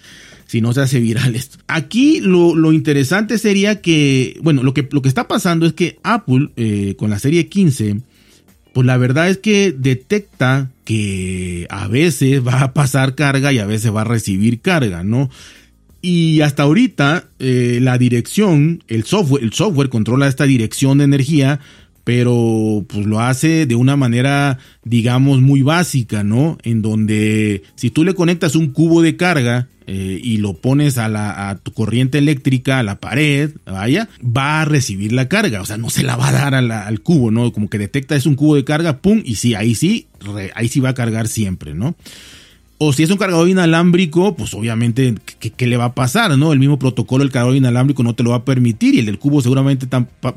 si 0.48 0.62
no 0.62 0.74
se 0.74 0.82
hace 0.82 1.00
viral 1.00 1.36
esto. 1.36 1.58
Aquí 1.68 2.20
lo, 2.22 2.72
interesante 2.72 3.38
sería 3.38 3.82
que, 3.82 4.40
bueno, 4.42 4.64
lo 4.64 4.74
que, 4.74 4.88
lo 4.92 5.02
que 5.02 5.10
está 5.10 5.28
pasando 5.28 5.66
es 5.66 5.74
que 5.74 6.00
Apple 6.04 6.50
eh, 6.56 6.96
con 6.98 7.10
la 7.10 7.20
serie 7.20 7.48
15, 7.48 8.02
pues 8.74 8.88
la 8.88 8.98
verdad 8.98 9.30
es 9.30 9.38
que 9.38 9.74
detecta 9.78 10.72
que 10.86 11.68
a 11.70 11.88
veces 11.88 12.46
va 12.46 12.62
a 12.62 12.74
pasar 12.74 13.16
carga 13.16 13.52
y 13.52 13.60
a 13.60 13.66
veces 13.66 13.94
va 13.94 14.02
a 14.02 14.06
recibir 14.06 14.62
carga, 14.62 15.04
¿no? 15.04 15.30
Y 16.02 16.42
hasta 16.42 16.64
ahorita 16.64 17.28
eh, 17.40 17.80
la 17.82 17.98
dirección, 17.98 18.84
el 18.88 19.04
software, 19.04 19.44
el 19.44 19.52
software 19.52 19.90
controla 19.90 20.28
esta 20.28 20.46
dirección 20.46 21.00
de 21.00 21.06
energía, 21.06 21.60
pero 22.08 22.86
pues 22.88 23.06
lo 23.06 23.20
hace 23.20 23.66
de 23.66 23.76
una 23.76 23.98
manera, 23.98 24.60
digamos, 24.86 25.42
muy 25.42 25.62
básica, 25.62 26.24
¿no? 26.24 26.58
En 26.64 26.82
donde 26.82 27.64
si 27.76 27.90
tú 27.90 28.06
le 28.06 28.14
conectas 28.14 28.56
un 28.56 28.68
cubo 28.68 29.02
de 29.02 29.18
carga 29.18 29.68
eh, 29.88 30.18
y 30.24 30.38
lo 30.38 30.54
pones 30.54 30.98
a, 31.00 31.10
la, 31.10 31.50
a 31.50 31.58
tu 31.58 31.74
corriente 31.74 32.18
eléctrica, 32.18 32.80
a 32.80 32.84
la 32.84 33.02
pared, 33.02 33.52
vaya, 33.66 34.08
va 34.24 34.62
a 34.62 34.66
recibir 34.66 35.12
la 35.12 35.28
carga, 35.28 35.60
o 35.60 35.66
sea, 35.66 35.76
no 35.76 35.90
se 35.90 36.04
la 36.04 36.16
va 36.16 36.30
a 36.30 36.32
dar 36.32 36.56
al 36.56 37.02
cubo, 37.02 37.30
¿no? 37.30 37.52
Como 37.52 37.70
que 37.70 37.78
detecta 37.78 38.16
es 38.16 38.26
un 38.26 38.36
cubo 38.36 38.56
de 38.56 38.64
carga, 38.64 39.00
pum, 39.00 39.22
y 39.26 39.36
sí, 39.36 39.54
ahí 39.54 39.76
sí, 39.76 40.08
ahí 40.56 40.70
sí 40.70 40.80
va 40.80 40.92
a 40.92 40.94
cargar 40.94 41.28
siempre, 41.28 41.74
¿no? 41.74 41.98
O 42.80 42.94
si 42.94 43.02
es 43.02 43.10
un 43.10 43.18
cargador 43.18 43.50
inalámbrico, 43.50 44.36
pues 44.36 44.54
obviamente, 44.54 45.16
¿qué, 45.40 45.66
le 45.66 45.78
va 45.78 45.86
a 45.86 45.96
pasar? 45.96 46.38
¿no? 46.38 46.54
El 46.54 46.60
mismo 46.60 46.78
protocolo 46.78 47.24
del 47.24 47.32
cargador 47.32 47.56
inalámbrico 47.56 48.04
no 48.04 48.14
te 48.14 48.22
lo 48.22 48.30
va 48.30 48.36
a 48.36 48.46
permitir 48.46 48.94
y 48.94 49.00
el 49.00 49.08
del 49.08 49.18
cubo 49.18 49.42
seguramente 49.42 49.88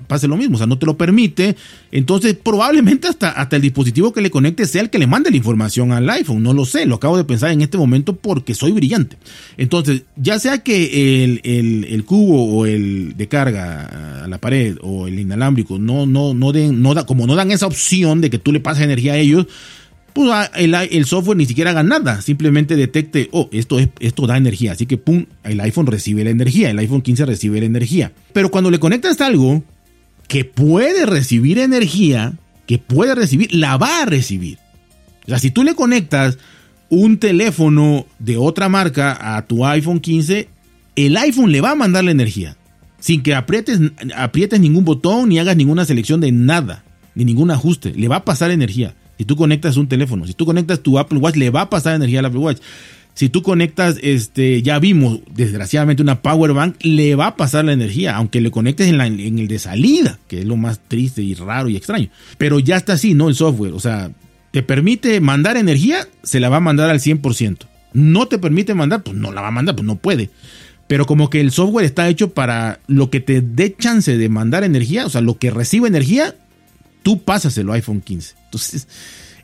pase 0.07 0.27
lo 0.27 0.39
mismo, 0.39 0.55
o 0.55 0.59
sea, 0.59 0.67
no 0.67 0.79
te 0.79 0.87
lo 0.87 0.97
permite. 0.97 1.55
Entonces, 1.93 2.35
probablemente 2.43 3.09
hasta, 3.09 3.29
hasta 3.29 3.57
el 3.57 3.63
dispositivo 3.63 4.15
que 4.15 4.23
le 4.23 4.31
conecte 4.31 4.65
sea 4.65 4.81
el 4.81 4.89
que 4.89 4.99
le 4.99 5.07
mande 5.07 5.31
la 5.31 5.37
información 5.37 5.93
al 5.93 6.09
iPhone, 6.09 6.43
no 6.43 6.55
lo 6.55 6.65
sé, 6.65 6.87
lo 6.87 6.95
acabo 6.95 7.19
de 7.19 7.25
pensar 7.25 7.51
en 7.51 7.61
este 7.61 7.77
momento 7.77 8.17
porque 8.17 8.55
soy 8.55 8.73
brillante. 8.73 9.19
Entonces, 9.59 10.05
ya 10.17 10.39
sea 10.39 10.63
que 10.63 11.25
el, 11.25 11.43
el, 11.45 12.05
cubo 12.07 12.57
o 12.57 12.65
el 12.65 13.19
de 13.19 13.29
carga 13.29 14.25
a 14.25 14.29
la 14.29 14.39
pared 14.39 14.79
o 14.81 15.09
el 15.09 15.19
inalámbrico 15.19 15.79
no, 15.79 16.07
no, 16.07 16.33
no 16.33 16.53
den, 16.53 16.81
no 16.81 16.95
da, 16.95 17.05
como 17.05 17.27
no 17.27 17.35
dan 17.35 17.51
esa 17.51 17.67
opción 17.67 18.23
de 18.23 18.31
que 18.31 18.39
tú 18.39 18.51
le 18.51 18.61
pases 18.61 18.85
energía 18.85 19.13
a 19.13 19.19
ellos, 19.19 19.47
pues 20.13 20.31
ah, 20.33 20.51
el, 20.55 21.05
software 21.07 21.37
ni 21.37 21.47
siquiera 21.47 21.71
haga 21.71 21.83
nada, 21.83 22.21
simplemente 22.23 22.77
detecte, 22.77 23.29
oh, 23.33 23.49
esto, 23.53 23.79
es, 23.79 23.89
esto 24.01 24.27
da 24.27 24.37
energía, 24.37 24.73
así 24.73 24.87
que 24.87 24.97
pum, 24.97 25.27
el 25.45 25.61
iPhone 25.61 25.87
recibe 25.87 26.25
la 26.25 26.31
energía, 26.31 26.71
el 26.71 26.79
iPhone 26.79 27.03
15 27.03 27.27
recibe 27.27 27.61
la 27.61 27.67
energía. 27.67 28.13
Pero 28.33 28.51
cuando 28.51 28.71
le 28.71 28.79
conectas 28.79 29.21
algo 29.21 29.63
que 30.29 30.45
puede 30.45 31.07
recibir 31.07 31.59
energía, 31.59 32.35
que 32.67 32.79
puede 32.79 33.15
recibir, 33.15 33.53
la 33.53 33.77
va 33.77 34.03
a 34.03 34.07
recibir. 34.07 34.59
O 35.25 35.29
sea, 35.29 35.39
si 35.39 35.51
tú 35.51 35.65
le 35.65 35.75
conectas 35.75 36.39
un 36.89 37.19
teléfono 37.19 38.07
de 38.19 38.37
otra 38.37 38.69
marca 38.69 39.37
a 39.37 39.47
tu 39.47 39.65
iPhone 39.67 40.01
15, 40.01 40.49
el 40.97 41.17
iPhone 41.17 41.53
le 41.53 41.61
va 41.61 41.73
a 41.73 41.75
mandar 41.77 42.05
la 42.05 42.11
energía, 42.11 42.57
sin 42.99 43.23
que 43.23 43.35
aprietes, 43.35 43.81
aprietes 44.17 44.61
ningún 44.61 44.85
botón 44.85 45.29
ni 45.29 45.39
hagas 45.39 45.57
ninguna 45.57 45.85
selección 45.85 46.21
de 46.21 46.33
nada, 46.33 46.85
ni 47.15 47.25
ningún 47.25 47.51
ajuste, 47.51 47.93
le 47.95 48.09
va 48.09 48.17
a 48.17 48.25
pasar 48.25 48.51
energía. 48.51 48.95
Si 49.21 49.27
tú 49.27 49.37
conectas 49.37 49.77
un 49.77 49.87
teléfono, 49.87 50.27
si 50.27 50.33
tú 50.33 50.47
conectas 50.47 50.81
tu 50.81 50.99
Apple 50.99 51.19
Watch, 51.19 51.37
le 51.37 51.51
va 51.51 51.61
a 51.61 51.69
pasar 51.69 51.95
energía 51.95 52.21
al 52.21 52.25
Apple 52.25 52.41
Watch. 52.41 52.57
Si 53.13 53.29
tú 53.29 53.43
conectas, 53.43 53.99
este, 54.01 54.63
ya 54.63 54.79
vimos, 54.79 55.21
desgraciadamente, 55.31 56.03
una 56.03 56.23
power 56.23 56.55
bank, 56.55 56.77
le 56.81 57.17
va 57.17 57.27
a 57.27 57.37
pasar 57.37 57.67
la 57.67 57.75
energía, 57.75 58.17
aunque 58.17 58.41
le 58.41 58.51
conectes 58.51 58.89
en, 58.89 58.99
el 58.99 59.47
de 59.47 59.59
salida, 59.59 60.19
que 60.27 60.39
es 60.39 60.47
lo 60.47 60.57
más 60.57 60.81
triste 60.89 61.21
y 61.21 61.35
raro 61.35 61.69
y 61.69 61.77
extraño. 61.77 62.09
Pero 62.39 62.61
ya 62.61 62.79
está 62.79 62.95
así, 62.95 63.13
¿no? 63.13 63.29
El 63.29 63.35
software, 63.35 63.75
o 63.75 63.79
sea, 63.79 64.11
te 64.53 64.63
permite 64.63 65.21
mandar 65.21 65.59
energía, 65.59 66.09
se 66.23 66.41
la 66.41 66.49
va 66.49 66.57
a 66.57 66.61
mandar 66.61 66.89
al 66.89 67.01
100%. 67.01 67.67
No 67.93 68.27
te 68.27 68.39
permite 68.39 68.73
mandar, 68.73 69.03
pues 69.03 69.19
no 69.19 69.33
la 69.33 69.43
va 69.43 69.49
a 69.49 69.51
mandar, 69.51 69.77
pues 69.77 69.87
no 69.87 69.97
puede. 69.97 70.31
Pero 70.87 71.05
como 71.05 71.29
que 71.29 71.43
el 71.43 71.51
software 71.51 71.85
está 71.85 72.09
hecho 72.09 72.33
para 72.33 72.81
lo 72.87 73.11
que 73.11 73.21
te 73.21 73.43
dé 73.43 73.77
chance 73.79 74.17
de 74.17 74.29
mandar 74.31 74.65
energía, 74.65 75.05
o 75.05 75.11
sea, 75.11 75.21
lo 75.21 75.37
que 75.37 75.51
recibe 75.51 75.89
energía, 75.89 76.37
tú 77.03 77.23
pásaselo 77.23 77.75
iPhone 77.75 78.01
15. 78.01 78.40
Entonces, 78.51 78.89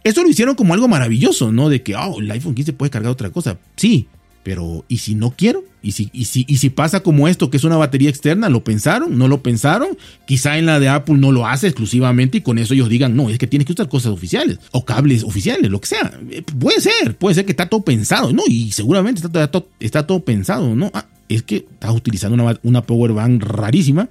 eso 0.03 0.23
lo 0.23 0.29
hicieron 0.29 0.57
como 0.57 0.75
algo 0.75 0.89
maravilloso, 0.89 1.53
¿no? 1.53 1.69
De 1.69 1.83
que, 1.83 1.95
oh, 1.95 2.21
el 2.21 2.31
iPhone 2.31 2.55
15 2.55 2.73
puede 2.73 2.91
cargar 2.91 3.13
otra 3.13 3.31
cosa. 3.31 3.59
Sí, 3.77 4.09
pero 4.43 4.85
¿y 4.89 4.99
si 4.99 5.15
no 5.15 5.33
quiero? 5.37 5.65
¿Y 5.83 5.93
si, 5.93 6.11
y 6.13 6.25
si, 6.27 6.45
y 6.49 6.59
si 6.59 6.71
pasa 6.71 7.01
como 7.01 7.29
esto, 7.29 7.51
que 7.51 7.57
es 7.57 7.65
una 7.65 7.77
batería 7.77 8.09
externa? 8.11 8.49
¿Lo 8.49 8.63
pensaron? 8.63 9.19
¿No 9.19 9.27
lo 9.27 9.43
pensaron? 9.43 9.99
Quizá 10.27 10.59
en 10.59 10.67
la 10.67 10.81
de 10.81 10.89
Apple 10.89 11.17
no 11.17 11.33
lo 11.33 11.47
hace 11.47 11.67
exclusivamente 11.67 12.39
y 12.39 12.41
con 12.41 12.59
eso 12.59 12.75
ellos 12.75 12.89
digan, 12.89 13.17
no, 13.17 13.31
es 13.31 13.39
que 13.39 13.47
tienes 13.47 13.67
que 13.67 13.73
usar 13.73 13.89
cosas 13.89 14.13
oficiales 14.13 14.59
o 14.71 14.85
cables 14.85 15.25
oficiales, 15.25 15.71
lo 15.71 15.81
que 15.81 15.89
sea. 15.89 16.13
Eh, 16.31 16.43
puede 16.43 16.81
ser, 16.81 17.17
puede 17.17 17.35
ser 17.35 17.45
que 17.45 17.51
está 17.51 17.69
todo 17.69 17.83
pensado, 17.83 18.33
¿no? 18.33 18.43
Y 18.47 18.73
seguramente 18.73 19.21
está, 19.25 19.51
todo, 19.51 19.69
está 19.81 20.07
todo 20.07 20.25
pensado, 20.25 20.77
¿no? 20.77 20.93
Ah, 20.95 21.07
es 21.29 21.43
que 21.43 21.57
estás 21.57 21.91
utilizando 21.91 22.41
una, 22.41 22.61
una 22.63 22.83
power 22.83 23.13
bank 23.13 23.43
rarísima, 23.43 24.09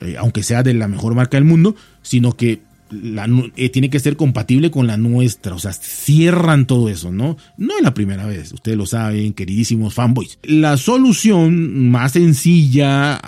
eh, 0.00 0.16
aunque 0.18 0.42
sea 0.42 0.64
de 0.64 0.74
la 0.74 0.88
mejor 0.88 1.14
marca 1.14 1.36
del 1.36 1.44
mundo, 1.44 1.76
sino 2.02 2.32
que 2.32 2.62
eh, 3.56 3.68
tiene 3.68 3.90
que 3.90 4.00
ser 4.00 4.16
compatible 4.16 4.70
con 4.70 4.86
la 4.86 4.96
nuestra, 4.96 5.54
o 5.54 5.58
sea, 5.58 5.72
cierran 5.72 6.66
todo 6.66 6.88
eso, 6.88 7.12
¿no? 7.12 7.36
No 7.56 7.76
es 7.76 7.82
la 7.82 7.94
primera 7.94 8.26
vez, 8.26 8.52
ustedes 8.52 8.78
lo 8.78 8.86
saben, 8.86 9.32
queridísimos 9.32 9.94
fanboys. 9.94 10.38
La 10.42 10.76
solución 10.76 11.90
más 11.90 12.12
sencilla, 12.12 13.20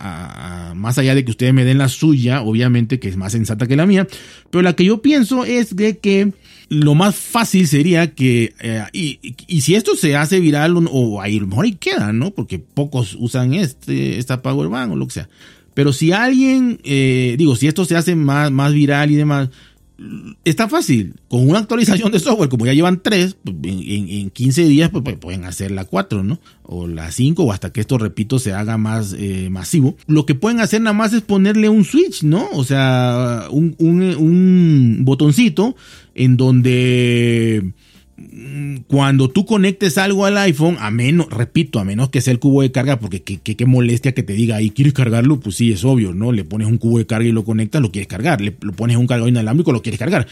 más 0.75 0.99
allá 0.99 1.15
de 1.15 1.25
que 1.25 1.31
ustedes 1.31 1.55
me 1.55 1.65
den 1.65 1.79
la 1.79 1.89
suya, 1.89 2.43
obviamente 2.43 2.99
que 2.99 3.09
es 3.09 3.17
más 3.17 3.33
sensata 3.33 3.67
que 3.67 3.77
la 3.77 3.87
mía, 3.87 4.07
pero 4.51 4.63
la 4.63 4.75
que 4.75 4.85
yo 4.85 5.03
pienso 5.03 5.45
es 5.45 5.77
de 5.77 5.99
que 5.99 6.33
lo 6.71 6.95
más 6.95 7.17
fácil 7.17 7.67
sería 7.67 8.15
que, 8.15 8.55
eh, 8.61 8.85
y, 8.93 9.61
si 9.61 9.75
esto 9.75 9.97
se 9.97 10.17
hace 10.17 10.39
viral, 10.39 10.77
o, 10.91 11.21
ahí 11.21 11.41
mejor 11.41 11.65
ahí 11.65 11.73
queda, 11.73 12.13
¿no? 12.13 12.31
Porque 12.31 12.61
pocos 12.61 13.17
usan 13.19 13.55
este, 13.55 14.19
esta 14.19 14.41
Power 14.41 14.69
Bank 14.69 14.93
o 14.93 14.97
lo 14.97 15.07
que 15.07 15.15
sea. 15.15 15.29
Pero 15.75 15.93
si 15.93 16.13
alguien, 16.13 16.81
eh, 16.85 17.35
digo, 17.39 17.57
si 17.57 17.67
esto 17.67 17.85
se 17.85 17.97
hace 17.97 18.15
más, 18.15 18.51
más 18.51 18.73
viral 18.73 19.11
y 19.11 19.17
demás, 19.17 19.51
está 20.45 20.69
fácil. 20.69 21.15
Con 21.29 21.49
una 21.49 21.61
actualización 21.61 22.11
de 22.13 22.19
software, 22.21 22.49
como 22.49 22.67
ya 22.67 22.73
llevan 22.73 23.03
tres, 23.03 23.37
pues, 23.43 23.57
en, 23.63 24.31
15 24.31 24.65
días 24.65 24.91
pues, 24.91 25.05
pues, 25.05 25.17
pueden 25.17 25.45
hacer 25.45 25.71
la 25.71 25.85
4, 25.85 26.23
¿no? 26.23 26.41
O 26.63 26.87
la 26.87 27.11
5, 27.11 27.43
o 27.43 27.53
hasta 27.53 27.73
que 27.73 27.81
esto, 27.81 27.99
repito, 27.99 28.39
se 28.39 28.53
haga 28.53 28.79
más 28.79 29.15
eh, 29.19 29.49
masivo. 29.51 29.97
Lo 30.07 30.27
que 30.27 30.35
pueden 30.35 30.61
hacer 30.61 30.81
nada 30.81 30.95
más 30.95 31.13
es 31.13 31.23
ponerle 31.23 31.69
un 31.69 31.85
switch, 31.85 32.23
¿no? 32.23 32.49
O 32.53 32.65
sea, 32.65 33.47
un, 33.51 33.77
un 33.79 34.99
botoncito 35.03 35.77
en 36.15 36.37
donde 36.37 37.73
cuando 38.87 39.29
tú 39.29 39.47
conectes 39.47 39.99
algo 39.99 40.27
al 40.27 40.37
iPhone, 40.39 40.77
a 40.81 40.91
menos, 40.91 41.29
repito, 41.31 41.79
a 41.79 41.85
menos 41.85 42.11
que 42.11 42.21
sea 42.21 42.33
el 42.33 42.39
cubo 42.39 42.63
de 42.63 42.73
carga, 42.73 42.99
porque 42.99 43.23
qué, 43.23 43.67
molestia 43.67 44.13
que 44.13 44.23
te 44.23 44.35
diga, 44.35 44.57
ahí 44.57 44.71
quieres 44.71 44.93
cargarlo, 44.93 45.41
pues 45.41 45.57
sí, 45.57 45.73
es 45.73 45.85
obvio, 45.85 46.13
¿no? 46.13 46.33
Le 46.33 46.45
pones 46.45 46.69
un 46.69 46.79
cubo 46.79 46.99
de 46.99 47.07
carga 47.07 47.29
y 47.29 47.33
lo 47.33 47.45
conectas, 47.45 47.81
lo 47.81 47.91
quieres 47.91 48.09
cargar, 48.09 48.41
le 48.41 48.53
pones 48.53 48.97
un 48.97 49.07
cargador 49.07 49.31
inalámbrico, 49.31 49.73
lo 49.73 49.83
quieres 49.83 49.99
cargar. 49.99 50.27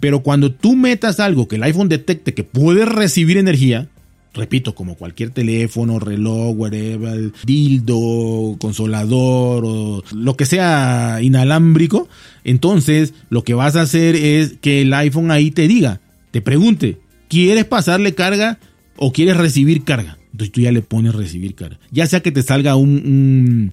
Pero 0.00 0.22
cuando 0.22 0.52
tú 0.52 0.76
metas 0.76 1.20
algo 1.20 1.48
que 1.48 1.56
el 1.56 1.62
iPhone 1.64 1.88
detecte 1.88 2.34
que 2.34 2.44
puede 2.44 2.84
recibir 2.84 3.36
energía, 3.36 3.88
repito, 4.34 4.74
como 4.74 4.94
cualquier 4.94 5.30
teléfono, 5.30 5.98
reloj, 5.98 6.56
whatever, 6.56 7.32
dildo, 7.44 8.56
consolador 8.60 9.64
o 9.66 10.04
lo 10.12 10.36
que 10.36 10.46
sea 10.46 11.18
inalámbrico, 11.22 12.08
entonces 12.44 13.14
lo 13.30 13.42
que 13.42 13.54
vas 13.54 13.76
a 13.76 13.82
hacer 13.82 14.14
es 14.16 14.54
que 14.60 14.82
el 14.82 14.94
iPhone 14.94 15.30
ahí 15.30 15.50
te 15.50 15.66
diga, 15.66 16.00
te 16.30 16.40
pregunte, 16.40 16.98
¿Quieres 17.28 17.64
pasarle 17.64 18.14
carga 18.14 18.58
o 18.96 19.12
quieres 19.12 19.36
recibir 19.36 19.84
carga? 19.84 20.18
Entonces 20.32 20.52
tú 20.52 20.60
ya 20.60 20.72
le 20.72 20.82
pones 20.82 21.14
recibir 21.14 21.54
carga. 21.54 21.78
Ya 21.90 22.06
sea 22.06 22.20
que 22.20 22.32
te 22.32 22.42
salga 22.42 22.76
un, 22.76 23.72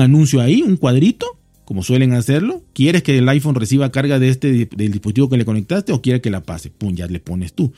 anuncio 0.00 0.40
ahí, 0.40 0.62
un 0.62 0.76
cuadrito, 0.76 1.38
como 1.64 1.82
suelen 1.82 2.12
hacerlo. 2.12 2.62
¿Quieres 2.72 3.02
que 3.02 3.18
el 3.18 3.28
iPhone 3.28 3.54
reciba 3.54 3.90
carga 3.90 4.18
de 4.18 4.28
este 4.28 4.52
del 4.52 4.92
dispositivo 4.92 5.28
que 5.28 5.36
le 5.36 5.44
conectaste 5.44 5.92
o 5.92 6.02
quiere 6.02 6.20
que 6.20 6.30
la 6.30 6.42
pase? 6.42 6.70
Pum, 6.70 6.94
ya 6.94 7.06
le 7.06 7.20
pones 7.20 7.52
tú 7.52 7.72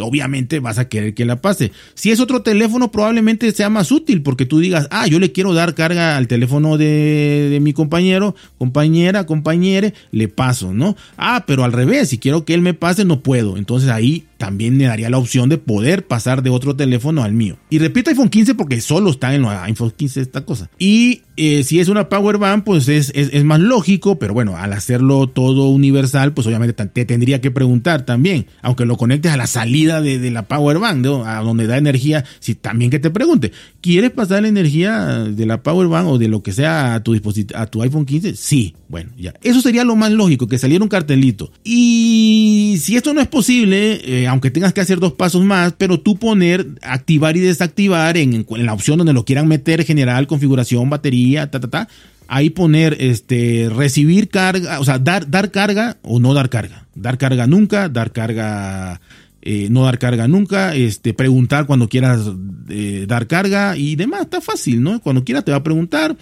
obviamente 0.00 0.60
vas 0.60 0.78
a 0.78 0.88
querer 0.88 1.14
que 1.14 1.24
la 1.24 1.40
pase. 1.40 1.72
Si 1.94 2.10
es 2.10 2.20
otro 2.20 2.42
teléfono, 2.42 2.90
probablemente 2.90 3.52
sea 3.52 3.68
más 3.68 3.92
útil 3.92 4.22
porque 4.22 4.46
tú 4.46 4.58
digas, 4.58 4.88
ah, 4.90 5.06
yo 5.06 5.18
le 5.18 5.32
quiero 5.32 5.54
dar 5.54 5.74
carga 5.74 6.16
al 6.16 6.28
teléfono 6.28 6.76
de, 6.76 7.58
mi 7.60 7.72
compañero, 7.72 8.34
compañera, 8.58 9.26
compañere, 9.26 9.94
le 10.10 10.28
paso, 10.28 10.72
¿no? 10.72 10.96
Ah, 11.16 11.44
pero 11.46 11.64
al 11.64 11.72
revés, 11.72 12.08
si 12.08 12.18
quiero 12.18 12.44
que 12.44 12.54
él 12.54 12.62
me 12.62 12.74
pase, 12.74 13.04
no 13.04 13.20
puedo. 13.20 13.56
Entonces 13.56 13.90
ahí 13.90 14.24
también 14.40 14.74
me 14.78 14.84
daría 14.84 15.10
la 15.10 15.18
opción 15.18 15.50
de 15.50 15.58
poder 15.58 16.06
pasar 16.06 16.42
de 16.42 16.48
otro 16.48 16.74
teléfono 16.74 17.22
al 17.22 17.34
mío. 17.34 17.58
Y 17.68 17.78
repito 17.78 18.08
iPhone 18.08 18.30
15 18.30 18.54
porque 18.54 18.80
solo 18.80 19.10
está 19.10 19.34
en 19.34 19.44
iPhone 19.44 19.92
15 19.94 20.18
esta 20.22 20.46
cosa. 20.46 20.70
Y 20.78 21.24
eh, 21.36 21.62
si 21.62 21.78
es 21.78 21.88
una 21.88 22.08
power 22.08 22.38
bank, 22.38 22.64
pues 22.64 22.88
es, 22.88 23.12
es, 23.14 23.44
más 23.44 23.60
lógico, 23.60 24.18
pero 24.18 24.32
bueno, 24.32 24.56
al 24.56 24.72
hacerlo 24.72 25.26
todo 25.26 25.68
universal, 25.68 26.32
pues 26.32 26.46
obviamente 26.46 26.86
te 26.86 27.04
tendría 27.04 27.42
que 27.42 27.50
preguntar 27.50 28.06
también, 28.06 28.46
aunque 28.62 28.86
lo 28.86 28.96
conectes 28.96 29.30
a 29.32 29.36
la 29.36 29.46
salida 29.46 30.00
de, 30.00 30.30
la 30.30 30.48
power 30.48 30.78
bank, 30.78 31.06
a 31.26 31.40
donde 31.42 31.66
da 31.66 31.76
energía, 31.76 32.24
si 32.40 32.54
también 32.54 32.90
que 32.90 32.98
te 32.98 33.10
pregunte, 33.10 33.52
¿quieres 33.82 34.10
pasar 34.10 34.42
la 34.42 34.48
energía 34.48 35.06
de 35.06 35.46
la 35.46 35.62
power 35.62 35.88
bank 35.88 36.08
o 36.08 36.18
de 36.18 36.28
lo 36.28 36.42
que 36.42 36.52
sea 36.52 36.94
a 36.94 37.02
tu 37.02 37.12
dispositivo, 37.12 37.58
a 37.58 37.66
tu 37.66 37.82
iPhone 37.82 38.06
15? 38.06 38.36
Sí, 38.36 38.74
bueno, 38.88 39.10
ya. 39.18 39.34
Eso 39.42 39.60
sería 39.60 39.84
lo 39.84 39.96
más 39.96 40.12
lógico, 40.12 40.46
que 40.46 40.58
saliera 40.58 40.82
un 40.82 40.88
cartelito. 40.88 41.52
Y 41.64 42.59
si 42.78 42.96
esto 42.96 43.14
no 43.14 43.20
es 43.20 43.28
posible, 43.28 44.00
eh, 44.04 44.26
aunque 44.26 44.50
tengas 44.50 44.72
que 44.72 44.80
hacer 44.80 45.00
dos 45.00 45.12
pasos 45.12 45.44
más, 45.44 45.74
pero 45.76 46.00
tú 46.00 46.16
poner 46.16 46.66
activar 46.82 47.36
y 47.36 47.40
desactivar 47.40 48.16
en, 48.16 48.46
en 48.48 48.66
la 48.66 48.72
opción 48.72 48.98
donde 48.98 49.12
lo 49.12 49.24
quieran 49.24 49.48
meter, 49.48 49.84
general, 49.84 50.26
configuración, 50.26 50.90
batería, 50.90 51.50
ta, 51.50 51.60
ta, 51.60 51.68
ta 51.68 51.88
ahí 52.30 52.48
poner 52.48 52.96
este 53.00 53.68
recibir 53.74 54.28
carga, 54.28 54.78
o 54.78 54.84
sea, 54.84 55.00
dar, 55.00 55.28
dar 55.28 55.50
carga 55.50 55.96
o 56.02 56.20
no 56.20 56.32
dar 56.32 56.48
carga. 56.48 56.86
Dar 56.94 57.18
carga 57.18 57.48
nunca, 57.48 57.88
dar 57.88 58.12
carga 58.12 59.00
eh, 59.42 59.68
no 59.70 59.84
dar 59.84 59.98
carga 59.98 60.28
nunca, 60.28 60.74
este, 60.74 61.12
preguntar 61.12 61.66
cuando 61.66 61.88
quieras 61.88 62.20
eh, 62.68 63.06
dar 63.08 63.26
carga 63.26 63.76
y 63.76 63.96
demás, 63.96 64.22
está 64.22 64.40
fácil, 64.40 64.82
¿no? 64.82 65.00
Cuando 65.00 65.24
quieras 65.24 65.44
te 65.44 65.50
va 65.50 65.58
a 65.58 65.62
preguntar 65.62 66.16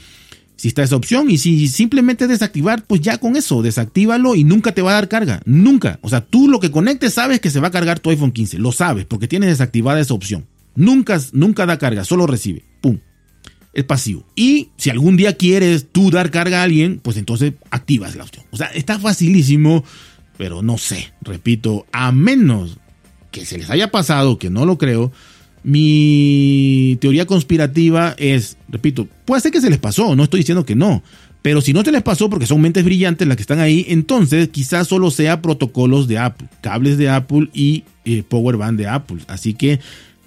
si 0.58 0.68
está 0.68 0.82
esa 0.82 0.96
opción 0.96 1.30
y 1.30 1.38
si 1.38 1.68
simplemente 1.68 2.26
desactivar, 2.26 2.82
pues 2.82 3.00
ya 3.00 3.18
con 3.18 3.36
eso, 3.36 3.62
desactívalo 3.62 4.34
y 4.34 4.42
nunca 4.42 4.72
te 4.72 4.82
va 4.82 4.90
a 4.90 4.94
dar 4.94 5.08
carga, 5.08 5.40
nunca. 5.44 6.00
O 6.02 6.08
sea, 6.08 6.20
tú 6.20 6.48
lo 6.48 6.58
que 6.58 6.72
conectes 6.72 7.14
sabes 7.14 7.40
que 7.40 7.50
se 7.50 7.60
va 7.60 7.68
a 7.68 7.70
cargar 7.70 8.00
tu 8.00 8.10
iPhone 8.10 8.32
15, 8.32 8.58
lo 8.58 8.72
sabes 8.72 9.06
porque 9.06 9.28
tienes 9.28 9.50
desactivada 9.50 10.00
esa 10.00 10.14
opción. 10.14 10.46
Nunca, 10.74 11.20
nunca 11.32 11.64
da 11.64 11.78
carga, 11.78 12.04
solo 12.04 12.26
recibe, 12.26 12.64
pum. 12.80 12.98
Es 13.72 13.84
pasivo. 13.84 14.26
Y 14.34 14.70
si 14.76 14.90
algún 14.90 15.16
día 15.16 15.36
quieres 15.36 15.86
tú 15.92 16.10
dar 16.10 16.32
carga 16.32 16.60
a 16.60 16.64
alguien, 16.64 16.98
pues 17.04 17.16
entonces 17.16 17.52
activas 17.70 18.16
la 18.16 18.24
opción. 18.24 18.44
O 18.50 18.56
sea, 18.56 18.66
está 18.68 18.98
facilísimo, 18.98 19.84
pero 20.36 20.62
no 20.62 20.76
sé, 20.76 21.12
repito, 21.20 21.86
a 21.92 22.10
menos 22.10 22.78
que 23.30 23.46
se 23.46 23.58
les 23.58 23.70
haya 23.70 23.92
pasado, 23.92 24.38
que 24.38 24.50
no 24.50 24.66
lo 24.66 24.76
creo, 24.76 25.12
mi 25.68 26.96
teoría 26.98 27.26
conspirativa 27.26 28.14
es, 28.16 28.56
repito, 28.70 29.06
puede 29.26 29.42
ser 29.42 29.52
que 29.52 29.60
se 29.60 29.68
les 29.68 29.78
pasó, 29.78 30.16
no 30.16 30.24
estoy 30.24 30.40
diciendo 30.40 30.64
que 30.64 30.74
no, 30.74 31.02
pero 31.42 31.60
si 31.60 31.74
no 31.74 31.82
te 31.82 31.92
les 31.92 32.02
pasó 32.02 32.30
porque 32.30 32.46
son 32.46 32.62
mentes 32.62 32.84
brillantes 32.84 33.28
las 33.28 33.36
que 33.36 33.42
están 33.42 33.60
ahí, 33.60 33.84
entonces 33.88 34.48
quizás 34.48 34.88
solo 34.88 35.10
sea 35.10 35.42
protocolos 35.42 36.08
de 36.08 36.16
Apple, 36.16 36.48
cables 36.62 36.96
de 36.96 37.10
Apple 37.10 37.50
y 37.52 37.84
eh, 38.06 38.22
power 38.26 38.56
band 38.56 38.78
de 38.78 38.86
Apple. 38.86 39.18
Así 39.28 39.52
que 39.52 39.78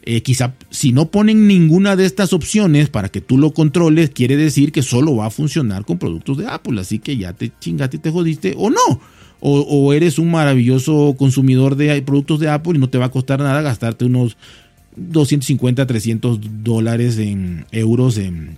eh, 0.03 0.21
quizá 0.21 0.53
si 0.69 0.91
no 0.91 1.09
ponen 1.09 1.47
ninguna 1.47 1.95
de 1.95 2.05
estas 2.05 2.33
opciones 2.33 2.89
para 2.89 3.09
que 3.09 3.19
tú 3.19 3.39
lo 3.39 3.51
controles, 3.51 4.11
quiere 4.11 4.37
decir 4.37 4.71
que 4.71 4.83
solo 4.83 5.15
va 5.15 5.25
a 5.25 5.31
funcionar 5.31 5.85
con 5.85 5.97
productos 5.97 6.37
de 6.37 6.45
Apple. 6.45 6.79
Así 6.79 6.99
que 6.99 7.17
ya 7.17 7.33
te 7.33 7.51
chingaste 7.59 7.97
y 7.97 7.99
te 7.99 8.11
jodiste 8.11 8.53
o 8.57 8.69
no 8.69 9.01
o, 9.41 9.93
eres 9.93 10.19
un 10.19 10.29
maravilloso 10.29 11.15
consumidor 11.17 11.75
de 11.75 11.99
productos 12.03 12.39
de 12.39 12.49
Apple 12.49 12.73
y 12.75 12.77
no 12.77 12.89
te 12.89 12.99
va 12.99 13.05
a 13.05 13.11
costar 13.11 13.39
nada 13.39 13.61
gastarte 13.61 14.05
unos 14.05 14.37
250, 14.95 15.85
300 15.85 16.39
dólares 16.63 17.17
en 17.17 17.65
euros 17.71 18.17
en 18.17 18.57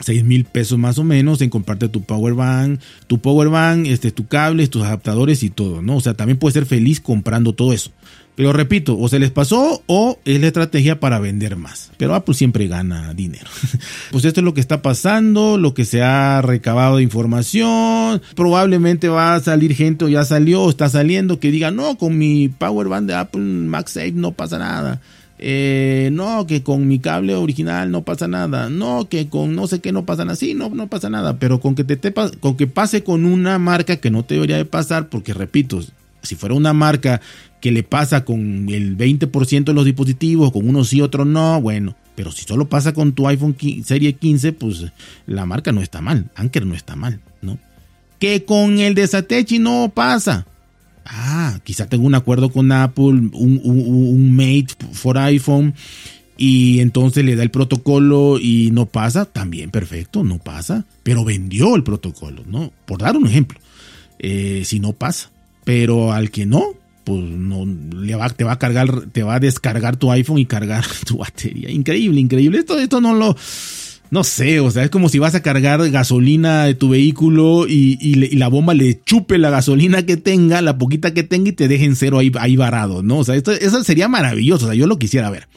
6 0.00 0.24
mil 0.24 0.44
pesos 0.44 0.78
más 0.78 0.98
o 0.98 1.04
menos 1.04 1.40
en 1.42 1.50
comprarte 1.50 1.88
tu 1.88 2.02
power 2.02 2.34
bank, 2.34 2.80
tu 3.06 3.18
power 3.20 3.48
bank, 3.48 3.86
este, 3.86 4.10
tu 4.10 4.26
cable, 4.26 4.66
tus 4.68 4.82
adaptadores 4.82 5.42
y 5.42 5.50
todo, 5.50 5.82
¿no? 5.82 5.96
O 5.96 6.00
sea, 6.00 6.14
también 6.14 6.38
puedes 6.38 6.54
ser 6.54 6.66
feliz 6.66 7.00
comprando 7.00 7.52
todo 7.52 7.72
eso. 7.72 7.90
Pero 8.36 8.54
repito, 8.54 8.98
o 8.98 9.06
se 9.08 9.18
les 9.18 9.30
pasó 9.30 9.82
o 9.86 10.18
es 10.24 10.40
la 10.40 10.46
estrategia 10.46 10.98
para 10.98 11.18
vender 11.18 11.56
más. 11.56 11.90
Pero 11.98 12.14
Apple 12.14 12.34
siempre 12.34 12.68
gana 12.68 13.12
dinero. 13.12 13.44
pues 14.10 14.24
esto 14.24 14.40
es 14.40 14.44
lo 14.44 14.54
que 14.54 14.62
está 14.62 14.80
pasando, 14.80 15.58
lo 15.58 15.74
que 15.74 15.84
se 15.84 16.00
ha 16.00 16.40
recabado 16.40 16.96
de 16.96 17.02
información. 17.02 18.22
Probablemente 18.34 19.08
va 19.08 19.34
a 19.34 19.40
salir 19.40 19.74
gente 19.74 20.06
o 20.06 20.08
ya 20.08 20.24
salió 20.24 20.62
o 20.62 20.70
está 20.70 20.88
saliendo 20.88 21.38
que 21.38 21.50
diga, 21.50 21.70
no, 21.70 21.98
con 21.98 22.16
mi 22.16 22.48
Power 22.48 22.88
Band 22.88 23.08
de 23.08 23.14
Apple 23.14 23.42
MagSafe 23.42 24.12
no 24.12 24.32
pasa 24.32 24.58
nada. 24.58 25.02
Eh, 25.42 26.10
no, 26.12 26.46
que 26.46 26.62
con 26.62 26.86
mi 26.86 26.98
cable 26.98 27.34
original 27.34 27.90
no 27.90 28.02
pasa 28.02 28.28
nada. 28.28 28.68
No, 28.68 29.08
que 29.08 29.28
con 29.28 29.54
no 29.54 29.66
sé 29.66 29.80
qué 29.80 29.90
no 29.90 30.04
pasa 30.04 30.24
nada. 30.26 30.36
Sí, 30.36 30.52
no, 30.52 30.68
no 30.68 30.88
pasa 30.88 31.08
nada. 31.08 31.38
Pero 31.38 31.60
con 31.60 31.74
que 31.74 31.84
te, 31.84 32.12
con 32.12 32.56
que 32.58 32.66
pase 32.66 33.02
con 33.02 33.24
una 33.24 33.58
marca 33.58 33.96
que 33.96 34.10
no 34.10 34.22
te 34.22 34.34
debería 34.34 34.58
de 34.58 34.66
pasar, 34.66 35.08
porque 35.08 35.32
repito, 35.32 35.80
si 36.22 36.34
fuera 36.34 36.54
una 36.54 36.74
marca 36.74 37.22
que 37.62 37.72
le 37.72 37.82
pasa 37.82 38.24
con 38.24 38.68
el 38.68 38.98
20% 38.98 39.64
de 39.64 39.72
los 39.72 39.86
dispositivos, 39.86 40.52
con 40.52 40.68
unos 40.68 40.90
sí, 40.90 41.00
otros 41.00 41.26
no, 41.26 41.60
bueno, 41.60 41.96
pero 42.14 42.32
si 42.32 42.44
solo 42.44 42.68
pasa 42.68 42.92
con 42.92 43.12
tu 43.12 43.26
iPhone 43.26 43.56
serie 43.84 44.14
15, 44.14 44.52
pues 44.52 44.86
la 45.26 45.46
marca 45.46 45.72
no 45.72 45.80
está 45.80 46.02
mal, 46.02 46.30
Anker 46.34 46.66
no 46.66 46.74
está 46.74 46.96
mal, 46.96 47.20
¿no? 47.40 47.58
Que 48.18 48.44
con 48.44 48.78
el 48.78 48.94
de 48.94 49.06
Satechi 49.06 49.58
no 49.58 49.90
pasa. 49.94 50.46
Ah, 51.12 51.58
quizá 51.64 51.86
tengo 51.86 52.06
un 52.06 52.14
acuerdo 52.14 52.50
con 52.50 52.70
Apple, 52.70 53.30
un, 53.32 53.60
un 53.64 54.32
Mate 54.34 54.76
for 54.92 55.18
iPhone, 55.18 55.74
y 56.36 56.80
entonces 56.80 57.22
le 57.22 57.36
da 57.36 57.42
el 57.42 57.50
protocolo 57.50 58.38
y 58.40 58.70
no 58.72 58.86
pasa, 58.86 59.26
también 59.26 59.70
perfecto, 59.70 60.24
no 60.24 60.38
pasa, 60.38 60.86
pero 61.02 61.22
vendió 61.22 61.76
el 61.76 61.82
protocolo, 61.82 62.44
¿no? 62.46 62.72
Por 62.86 63.00
dar 63.00 63.16
un 63.16 63.26
ejemplo, 63.26 63.58
eh, 64.18 64.62
si 64.64 64.80
no 64.80 64.94
pasa, 64.94 65.30
pero 65.64 66.12
al 66.12 66.30
que 66.30 66.46
no, 66.46 66.64
pues 67.04 67.20
no 67.20 67.66
le 67.66 68.14
va, 68.14 68.30
te 68.30 68.44
va 68.44 68.52
a 68.52 68.58
cargar, 68.58 69.06
te 69.12 69.22
va 69.22 69.34
a 69.34 69.40
descargar 69.40 69.96
tu 69.96 70.10
iPhone 70.12 70.38
y 70.38 70.46
cargar 70.46 70.86
tu 71.06 71.18
batería. 71.18 71.70
Increíble, 71.70 72.20
increíble. 72.20 72.60
Esto, 72.60 72.78
esto 72.78 73.00
no 73.00 73.14
lo, 73.14 73.36
no 74.10 74.24
sé, 74.24 74.58
o 74.58 74.70
sea, 74.70 74.82
es 74.82 74.90
como 74.90 75.08
si 75.08 75.20
vas 75.20 75.36
a 75.36 75.42
cargar 75.42 75.88
gasolina 75.90 76.64
de 76.64 76.74
tu 76.74 76.88
vehículo 76.88 77.66
y, 77.68 78.14
la 78.34 78.48
bomba 78.48 78.74
le 78.74 79.00
chupe 79.04 79.38
la 79.38 79.50
gasolina 79.50 80.04
que 80.04 80.16
tenga, 80.16 80.60
la 80.62 80.78
poquita 80.78 81.14
que 81.14 81.22
tenga 81.22 81.50
y 81.50 81.52
te 81.52 81.68
dejen 81.68 81.94
cero 81.94 82.18
ahí, 82.18 82.32
ahí 82.40 82.56
varado, 82.56 83.02
¿no? 83.04 83.18
O 83.18 83.24
sea, 83.24 83.36
eso 83.36 83.84
sería 83.84 84.08
maravilloso, 84.08 84.66
o 84.66 84.68
sea, 84.68 84.76
yo 84.76 84.88
lo 84.88 84.98
quisiera 84.98 85.30
ver. 85.30 85.48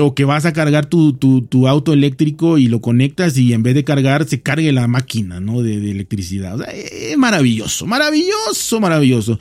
O 0.00 0.16
que 0.16 0.24
vas 0.24 0.44
a 0.46 0.52
cargar 0.52 0.86
tu, 0.86 1.12
tu, 1.12 1.68
auto 1.68 1.92
eléctrico 1.92 2.58
y 2.58 2.66
lo 2.66 2.80
conectas 2.80 3.38
y 3.38 3.52
en 3.52 3.62
vez 3.62 3.76
de 3.76 3.84
cargar 3.84 4.26
se 4.26 4.42
cargue 4.42 4.72
la 4.72 4.88
máquina, 4.88 5.38
¿no? 5.38 5.62
De, 5.62 5.78
de 5.78 5.92
electricidad. 5.92 6.56
O 6.56 6.64
sea, 6.64 6.72
es 6.72 7.16
maravilloso, 7.16 7.86
maravilloso, 7.86 8.80
maravilloso. 8.80 9.38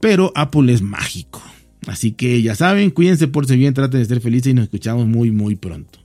Pero 0.00 0.32
Apple 0.34 0.72
es 0.72 0.82
mágico. 0.82 1.40
Así 1.86 2.10
que 2.10 2.42
ya 2.42 2.56
saben, 2.56 2.90
cuídense 2.90 3.28
por 3.28 3.46
si 3.46 3.56
bien, 3.56 3.72
traten 3.72 4.00
de 4.00 4.06
ser 4.06 4.20
felices 4.20 4.50
y 4.50 4.54
nos 4.54 4.64
escuchamos 4.64 5.06
muy, 5.06 5.30
muy 5.30 5.54
pronto. 5.54 6.00